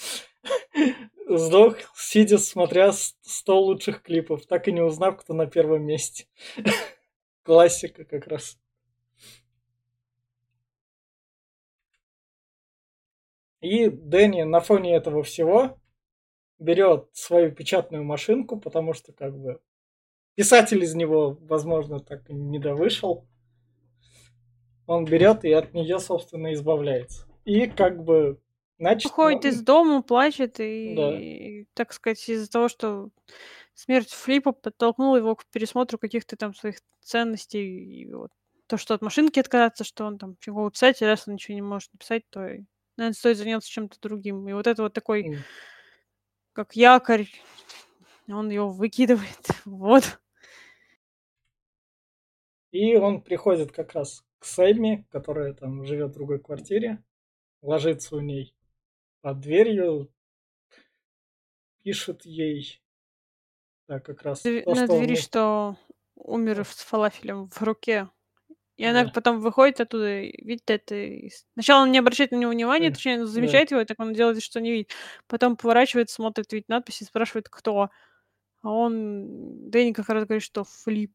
[1.29, 6.27] Сдох, сидя, смотря с- 100 лучших клипов, так и не узнав, кто на первом месте.
[7.43, 8.59] Классика как раз.
[13.61, 15.79] И Дэнни на фоне этого всего
[16.59, 19.61] берет свою печатную машинку, потому что как бы
[20.35, 23.27] писатель из него, возможно, так и не довышел.
[24.87, 27.27] Он берет и от нее, собственно, избавляется.
[27.45, 28.41] И как бы
[28.79, 33.11] значит, Уходит ну, из дома, плачет, и, так сказать, из-за того, что
[33.75, 38.03] смерть Флипа подтолкнула его к пересмотру каких-то там своих ценностей.
[38.03, 38.31] И вот
[38.67, 41.93] то, что от машинки отказаться, что он там фиговый писатель, раз он ничего не может
[41.93, 42.63] написать, то, и,
[43.01, 44.47] наверное, стоит заняться чем-то другим.
[44.49, 45.23] И вот это вот такой,
[46.53, 47.29] как якорь,
[48.29, 49.47] он его выкидывает.
[49.65, 50.21] Вот.
[52.73, 57.03] И он приходит как раз к Сэмми, которая там живет в другой квартире,
[57.63, 58.55] ложится у ней
[59.23, 60.13] под дверью,
[61.83, 62.81] пишет ей,
[63.89, 65.77] да, как раз Дв- то, на что двери, мы- что
[66.15, 68.09] умер с фалафелем в руке.
[68.81, 69.11] И она Да.
[69.13, 70.95] потом выходит оттуда, видит это.
[70.95, 72.95] и Сначала он не обращает на него внимания, Да.
[72.95, 74.93] точнее, замечает его, и так он делает, что не видит.
[75.29, 77.91] Потом поворачивается, смотрит, видит надпись и спрашивает, кто.
[78.63, 79.71] А он...
[79.71, 81.15] Дэнни как раз говорит, что Флип.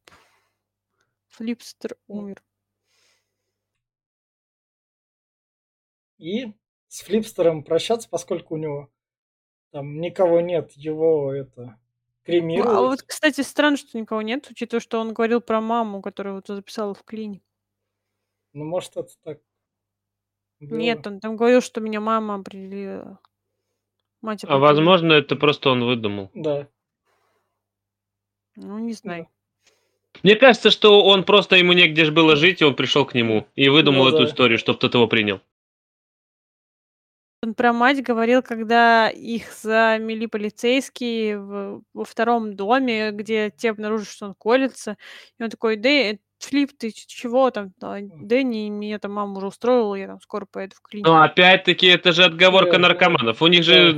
[1.28, 2.42] Флипстер умер.
[6.18, 6.52] И
[6.88, 8.90] с Флипстером прощаться, поскольку у него
[9.72, 11.78] там никого нет, его это
[12.22, 12.80] А кремируют.
[12.80, 16.94] вот, кстати, странно, что никого нет, учитывая, что он говорил про маму, которая вот записала
[16.94, 17.42] в клине.
[18.56, 19.38] Ну, может, это так
[20.60, 20.78] было.
[20.78, 23.20] Нет, он там говорил, что меня мама определила.
[24.22, 24.58] Мать А определила.
[24.66, 26.30] возможно, это просто он выдумал.
[26.32, 26.66] Да.
[28.56, 29.28] Ну, не знаю.
[30.22, 33.46] Мне кажется, что он просто ему негде же было жить, и он пришел к нему
[33.56, 34.24] и выдумал Ну эту да.
[34.24, 35.42] историю, чтобы тот его принял.
[37.42, 44.08] Он про мать говорил, когда их замели полицейские в- во втором доме, где те обнаружили,
[44.08, 44.96] что он колется.
[45.38, 47.72] И он такой, Дэ, Флип, ты чего там?
[47.78, 51.08] Да, Дэнни, меня там мама уже устроила, я там скоро поеду в клинику.
[51.08, 53.40] Но опять-таки это же отговорка Да, наркоманов.
[53.40, 53.92] У них же...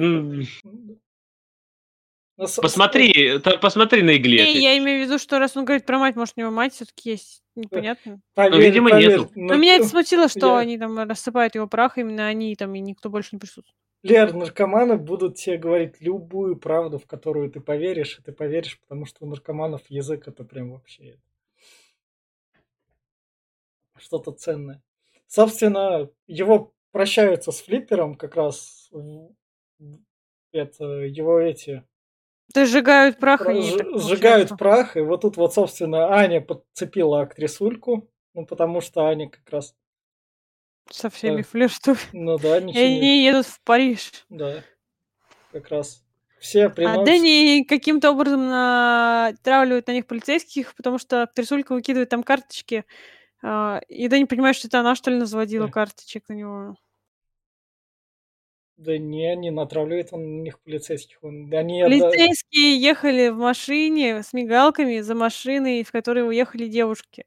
[2.39, 4.45] Ну, Посмотри, та- посмотри на игле.
[4.45, 6.73] Не, я имею в виду, что раз он говорит про мать, может, у него мать
[6.73, 7.43] все-таки есть.
[7.57, 8.21] Непонятно.
[8.35, 9.31] Поверь, видимо, поверь, нету.
[9.35, 12.73] Но меня это ну, смутило, что я- они там рассыпают его прах, именно они там,
[12.77, 13.75] и никто больше не присутствует.
[14.05, 19.07] Лер, наркоманы будут тебе говорить любую правду, в которую ты поверишь, и ты поверишь, потому
[19.07, 21.19] что у наркоманов язык это прям вообще
[24.01, 24.83] что-то ценное.
[25.27, 28.91] Собственно, его прощаются с Флиппером как раз
[30.53, 31.85] это его эти
[32.55, 38.11] Да сжигают прах, сж- так сжигают прах, и вот тут вот, собственно, Аня подцепила актрисульку,
[38.35, 39.75] ну, потому что Аня как раз,
[40.91, 41.49] Со всеми Да.
[41.49, 41.99] флиртуют.
[42.13, 42.97] ну да, И ничего не...
[42.97, 44.25] они едут в Париж.
[44.31, 44.65] Да,
[45.53, 46.03] как раз.
[46.41, 47.05] Все А приносят...
[47.05, 52.85] Дэнни каким-то образом натравливает на них полицейских, потому что актрисулька выкидывает там карточки.
[53.43, 55.73] А, И Дэнни понимает, что это она, что ли, наводила Да.
[55.73, 56.77] карточек на него.
[58.77, 61.19] Да не, не натравливает он на них полицейских.
[61.23, 61.53] Он...
[61.53, 67.25] Они отда- Полицейские ехали в машине с мигалками за машиной, в которой уехали девушки.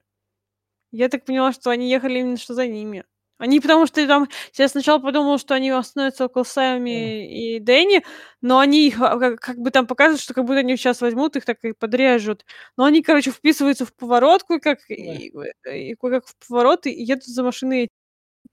[0.92, 3.04] Я так поняла, что они ехали именно что за ними.
[3.41, 4.27] Они потому что там...
[4.53, 8.03] Я сначала подумала, что они остановятся около Сами и Дэнни,
[8.39, 11.35] но они их а, как, как бы там показывают, что как будто они сейчас возьмут,
[11.35, 12.45] их так и подрежут.
[12.77, 15.34] Но они, короче, вписываются в поворот, как и,
[15.65, 17.88] и как в поворот, и едут за машиной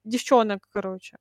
[0.04, 1.18] девчонок, короче.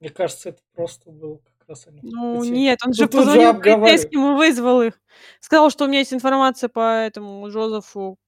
[0.00, 2.00] Мне кажется, это просто был как раз они.
[2.02, 3.82] Ну, эти- нет, он Ну, же тут же позвонил обговаривают.
[3.84, 5.00] полицейским и вызвал их.
[5.38, 8.18] Сказал, что у меня есть информация по этому Жозефу.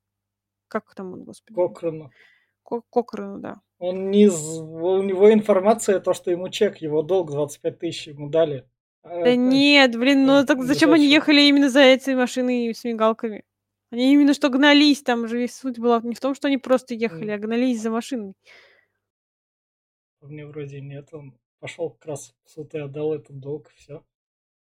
[0.68, 1.56] Как там он, господи?
[1.56, 2.10] Кокрону.
[2.62, 3.60] Ко- Кокрену, да.
[3.78, 4.28] Он не...
[4.28, 8.68] У него информация, то, что ему чек, его долг 25 тысяч ему дали.
[9.02, 12.74] А, Да нет, блин, ну э, так ну зачем они ехали именно за этой машиной
[12.74, 13.44] с мигалками?
[13.90, 16.94] Они именно что гнались, там же весь суть была не в том, что они просто
[16.94, 18.34] ехали, а гнались за машиной.
[20.20, 24.04] Мне вроде нет, он пошел как раз в суд и отдал этот долг, все.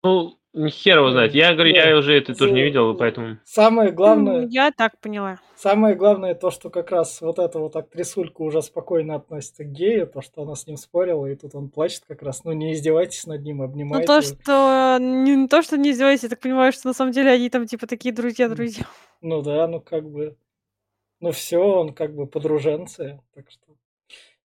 [0.04, 0.36] Ну,
[0.68, 1.34] хер его знает.
[1.34, 3.38] Я говорю, я уже это тоже не видел, поэтому...
[3.44, 5.40] Самое Ну, главное, я так поняла.
[5.56, 10.06] самое главное то, что как раз вот эта вот актрисулька уже спокойно относится к гею,
[10.06, 12.44] то, что она с ним спорила, и тут он плачет как раз.
[12.44, 14.06] Ну, не издевайтесь над ним, Ну, обнимайте.
[14.06, 14.22] то, его.
[14.22, 14.98] что...
[15.00, 17.86] Не то, что не издевайся, я так понимаю, что на самом деле они там, типа,
[17.86, 18.84] такие друзья-друзья.
[19.22, 20.36] Ну да, ну как бы...
[21.20, 23.74] Ну все, он как бы подруженцы, так что...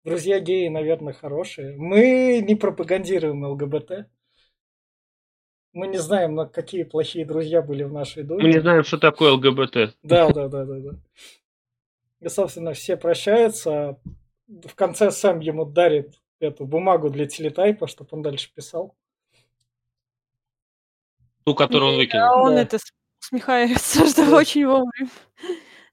[0.06, 1.76] Друзья геи, наверное, хорошие.
[1.78, 4.08] Мы не пропагандируем ЛГБТ.
[5.74, 8.44] Мы не знаем, на какие плохие друзья были в нашей думе.
[8.44, 9.96] Мы не знаем, что такое ЛГБТ.
[10.04, 10.90] Да, да, да, да, да.
[12.22, 13.90] И, собственно, все прощаются.
[13.90, 14.00] а
[14.48, 18.96] В конце Сэм ему дарит эту бумагу для телетайпа, чтобы он дальше писал.
[21.46, 22.44] Ту, которую он А выкинул.
[22.46, 22.62] он Да.
[22.62, 22.92] это с-
[23.22, 24.38] усмехается, что Да.
[24.38, 25.10] очень вовремя.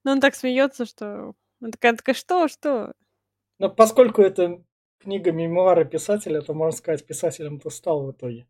[0.04, 1.34] Но он так смеется, что...
[1.60, 2.92] Он такая, такая, что, что?
[3.58, 4.62] Но поскольку это
[4.98, 8.46] книга мемуары писателя, то, можно сказать, писателем-то стал в итоге.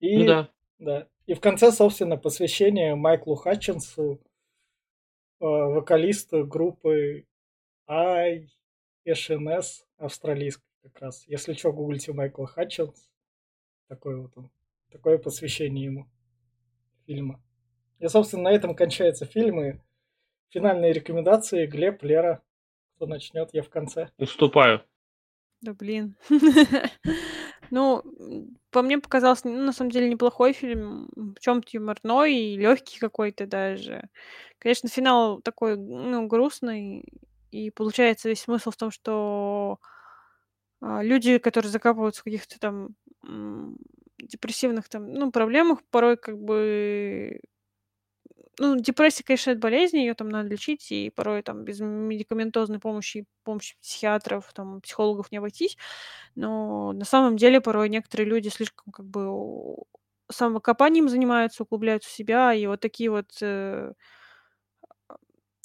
[0.00, 0.50] И, Ну да.
[0.78, 1.08] да.
[1.26, 4.20] И в конце, собственно, посвящение Майклу Хатчинсу,
[5.40, 7.26] э, вокалисту группы
[7.88, 11.24] ISNS австралийской как раз.
[11.26, 13.10] Если что, гуглите Майкл Хатчинс.
[13.88, 14.50] Такое вот он.
[14.90, 16.08] Такое посвящение ему
[17.06, 17.42] фильма.
[17.98, 19.60] И, собственно, на этом кончается фильм.
[19.62, 19.74] И
[20.50, 21.66] финальные рекомендации.
[21.66, 22.42] Глеб, Лера,
[22.96, 24.10] кто начнет, я в конце.
[24.18, 24.82] Уступаю.
[25.60, 26.16] Да блин.
[27.70, 28.02] Ну,
[28.70, 33.46] по мне показался, ну, на самом деле, неплохой фильм, в чем-то юморной и легкий какой-то
[33.46, 34.08] даже.
[34.58, 37.04] Конечно, финал такой, ну, грустный,
[37.50, 39.78] и получается весь смысл в том, что
[40.80, 42.90] а, люди, которые закапываются в каких-то там
[44.18, 47.40] депрессивных там, ну, проблемах, порой как бы
[48.58, 53.26] ну, депрессия, конечно, это болезнь, ее там надо лечить, и порой там без медикаментозной помощи,
[53.44, 55.76] помощи психиатров, там, психологов не обойтись.
[56.34, 59.76] Но на самом деле порой некоторые люди слишком как бы
[60.30, 63.92] самокопанием занимаются, углубляются в себя, и вот такие вот э,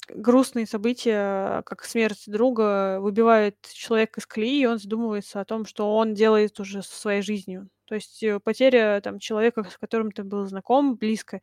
[0.08, 5.96] грустные события, как смерть друга, выбивает человека из колеи, и он задумывается о том, что
[5.96, 7.68] он делает уже со своей жизнью.
[7.86, 11.40] То есть э, потеря там человека, с которым ты был знаком, близко,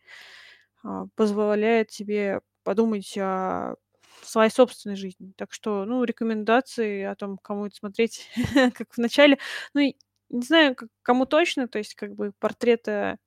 [1.16, 3.76] позволяет тебе подумать о
[4.24, 5.34] своей собственной жизни.
[5.38, 8.30] Так что, ну, рекомендации о том, кому это смотреть,
[8.76, 9.38] как в начале.
[9.74, 9.82] Ну,
[10.30, 13.18] не знаю, кому точно, то есть как бы портрета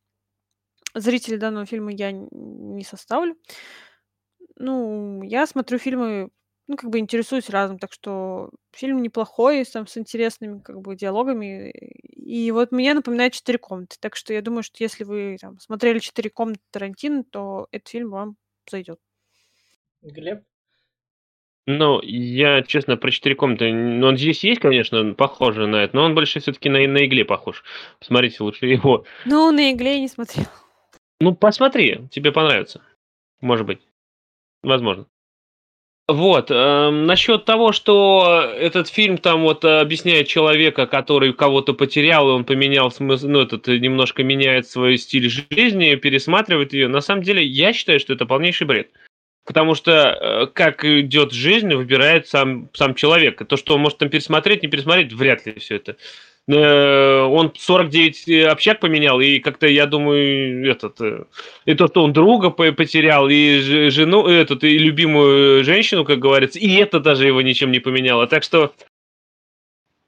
[0.94, 3.36] зрителя данного фильма я не составлю.
[4.56, 6.30] Ну, я смотрю фильмы,
[6.66, 11.70] ну, как бы интересуюсь разным, так что фильм неплохой, там, с интересными, как бы, диалогами.
[11.70, 13.96] И вот мне напоминает «Четыре комнаты».
[14.00, 18.10] Так что я думаю, что если вы там, смотрели «Четыре комнаты» Тарантино, то этот фильм
[18.10, 18.36] вам
[18.70, 18.98] зайдет.
[20.02, 20.42] Глеб?
[21.66, 23.72] Ну, я, честно, про четыре комнаты.
[23.72, 27.24] Ну, он здесь есть, конечно, похоже на это, но он больше все-таки на, на игле
[27.24, 27.64] похож.
[27.98, 29.04] Посмотрите лучше его.
[29.24, 30.46] Ну, на игле я не смотрел.
[31.20, 32.82] Ну, посмотри, тебе понравится.
[33.40, 33.80] Может быть.
[34.62, 35.06] Возможно.
[36.06, 42.32] Вот, э, насчет того, что этот фильм там вот объясняет человека, который кого-то потерял, и
[42.32, 46.88] он поменял смысл, ну, этот немножко меняет свой стиль жизни, пересматривает ее.
[46.88, 48.90] На самом деле, я считаю, что это полнейший бред.
[49.46, 53.46] Потому что э, как идет жизнь, выбирает сам, сам человек.
[53.46, 55.96] То, что он может там пересмотреть, не пересмотреть, вряд ли все это.
[56.46, 61.00] Э, он 49 э, общак поменял, и как-то, я думаю, этот,
[61.64, 63.58] и то, что он друга потерял, и
[63.90, 68.26] жену, этот, и любимую женщину, как говорится, и это даже его ничем не поменяло.
[68.26, 68.72] Так что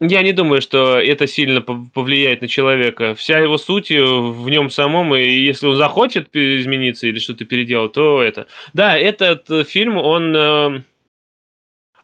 [0.01, 3.15] я не думаю, что это сильно повлияет на человека.
[3.15, 7.93] Вся его суть э, в нем самом, и если он захочет измениться или что-то переделать,
[7.93, 8.47] то это.
[8.75, 10.83] Да, этот э, фильм, он э,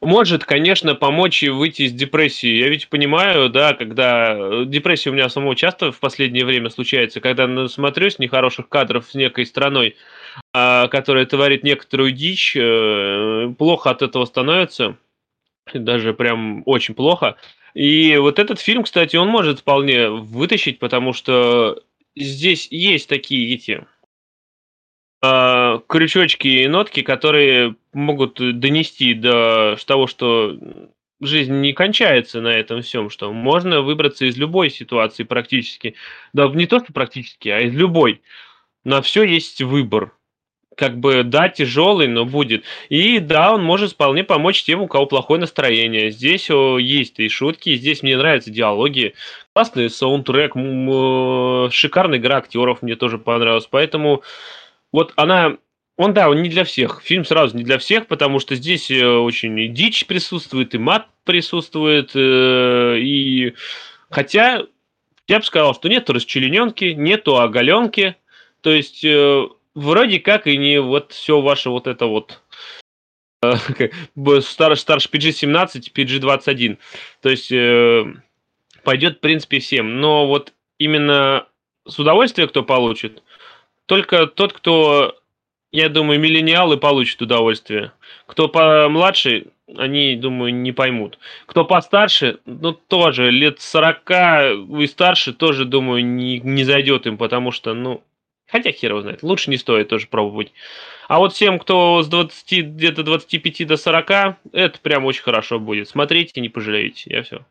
[0.03, 2.59] может, конечно, помочь и выйти из депрессии.
[2.59, 7.69] Я ведь понимаю, да, когда депрессия у меня самого часто в последнее время случается, когда
[7.69, 9.97] смотрюсь нехороших кадров с некой страной,
[10.53, 12.57] а, которая творит некоторую дичь,
[13.57, 14.97] плохо от этого становится,
[15.73, 17.37] даже прям очень плохо.
[17.75, 21.81] И вот этот фильм, кстати, он может вполне вытащить, потому что
[22.17, 23.87] здесь есть такие эти
[25.23, 30.57] э, крючочки и нотки, которые могут донести до того, что
[31.21, 35.95] жизнь не кончается на этом всем, что можно выбраться из любой ситуации практически.
[36.33, 38.23] Да не то, что практически, а из любой.
[38.85, 40.13] На все есть выбор
[40.77, 42.65] как бы, да, тяжелый, но будет.
[42.89, 46.11] И да, он может вполне помочь тем, у кого плохое настроение.
[46.11, 49.15] Здесь о, есть и шутки, здесь мне нравятся диалоги,
[49.55, 50.53] классный саундтрек,
[51.73, 53.69] шикарная игра актеров мне тоже понравилась.
[53.71, 54.23] Поэтому
[54.93, 55.57] вот она
[55.97, 57.03] он, да, он не для всех.
[57.05, 61.09] Фильм сразу не для всех, потому что здесь э, очень и дичь присутствует, и мат
[61.25, 63.55] присутствует, э, и...
[64.11, 64.67] Хотя,
[65.29, 68.17] я бы сказал, что нету расчлененки, нету оголенки,
[68.63, 72.43] то есть э, вроде как и не вот все ваше вот это вот
[74.41, 76.79] старше, старше PG-17, PG-21.
[77.21, 77.53] То есть
[78.83, 80.01] пойдет, в принципе, всем.
[80.01, 81.47] Но вот именно
[81.87, 83.23] с удовольствием кто получит,
[83.93, 85.19] только тот, кто,
[85.71, 87.93] я думаю, миллениалы получит удовольствие.
[88.25, 91.19] Кто помладше, они, думаю, не поймут.
[91.45, 94.11] Кто постарше, ну, тоже, лет 40
[94.81, 98.03] и старше, тоже, думаю, не, не зайдет им, потому что, ну,
[98.47, 99.23] Хотя хер его знает.
[99.23, 100.55] Лучше не стоит тоже пробовать.
[101.07, 104.11] А вот всем, кто с 20, где-то 25 до 40,
[104.53, 105.89] это прям очень хорошо будет.
[105.89, 107.11] Смотрите, не пожалеете.
[107.11, 107.45] Я все.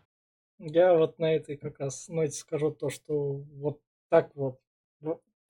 [0.57, 4.59] Я вот на этой как раз ноте скажу то, что вот так вот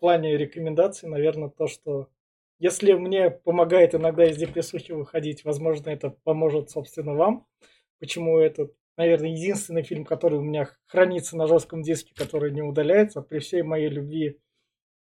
[0.01, 2.09] плане рекомендаций, наверное, то, что
[2.59, 7.47] если мне помогает иногда из депрессухи выходить, возможно, это поможет, собственно, вам.
[7.99, 13.21] Почему этот, наверное, единственный фильм, который у меня хранится на жестком диске, который не удаляется,
[13.21, 14.39] при всей моей любви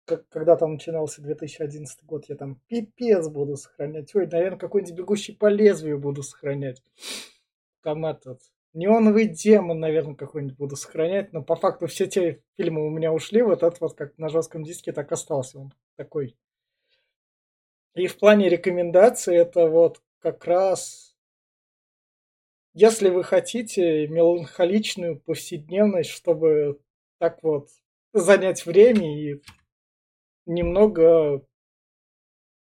[0.06, 4.14] как, когда там начинался 2011 год, я там пипец буду сохранять.
[4.14, 6.84] Ой, наверное, какой-нибудь бегущий по лезвию буду сохранять.
[7.82, 8.41] Там этот
[8.74, 11.34] неоновый демон, наверное, какой-нибудь буду сохранять.
[11.34, 13.41] Но по факту все те фильмы у меня ушли.
[13.41, 16.36] Вот этот вот как на жестком диске так остался он такой.
[17.95, 21.14] И в плане рекомендаций это вот как раз
[22.74, 26.80] если вы хотите меланхоличную повседневность, чтобы
[27.20, 27.70] так вот
[28.14, 29.41] занять время и
[30.48, 31.45] немного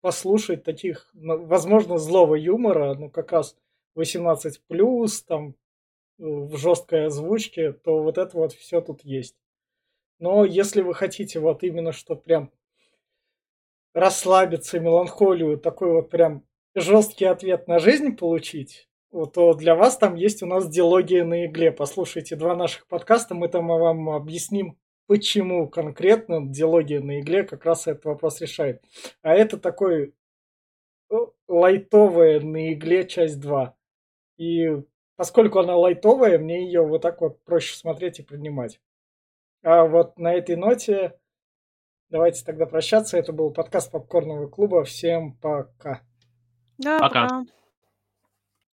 [0.01, 3.55] послушать таких, ну, возможно, злого юмора, ну, как раз
[3.93, 5.53] 18 плюс, там,
[6.21, 9.35] в жесткой озвучке, то вот это вот все тут есть.
[10.19, 12.51] Но если вы хотите вот именно, что прям
[13.93, 16.45] расслабиться, меланхолию, такой вот прям
[16.75, 21.45] жесткий ответ на жизнь получить, вот, то для вас там есть у нас диалогия на
[21.47, 21.71] игле.
[21.71, 24.77] Послушайте два наших подкаста, мы там вам объясним
[25.07, 28.81] почему конкретно диалогия на игле как раз этот вопрос решает.
[29.21, 30.13] А это такой
[31.09, 31.15] э,
[31.49, 33.75] лайтовая на игле часть 2.
[34.37, 34.69] И
[35.21, 38.81] поскольку она лайтовая, мне ее вот так вот проще смотреть и принимать.
[39.63, 41.15] А вот на этой ноте
[42.09, 43.19] давайте тогда прощаться.
[43.19, 44.83] Это был подкаст Попкорного клуба.
[44.83, 46.01] Всем пока.
[46.79, 47.27] Да, Пока.
[47.27, 47.43] пока.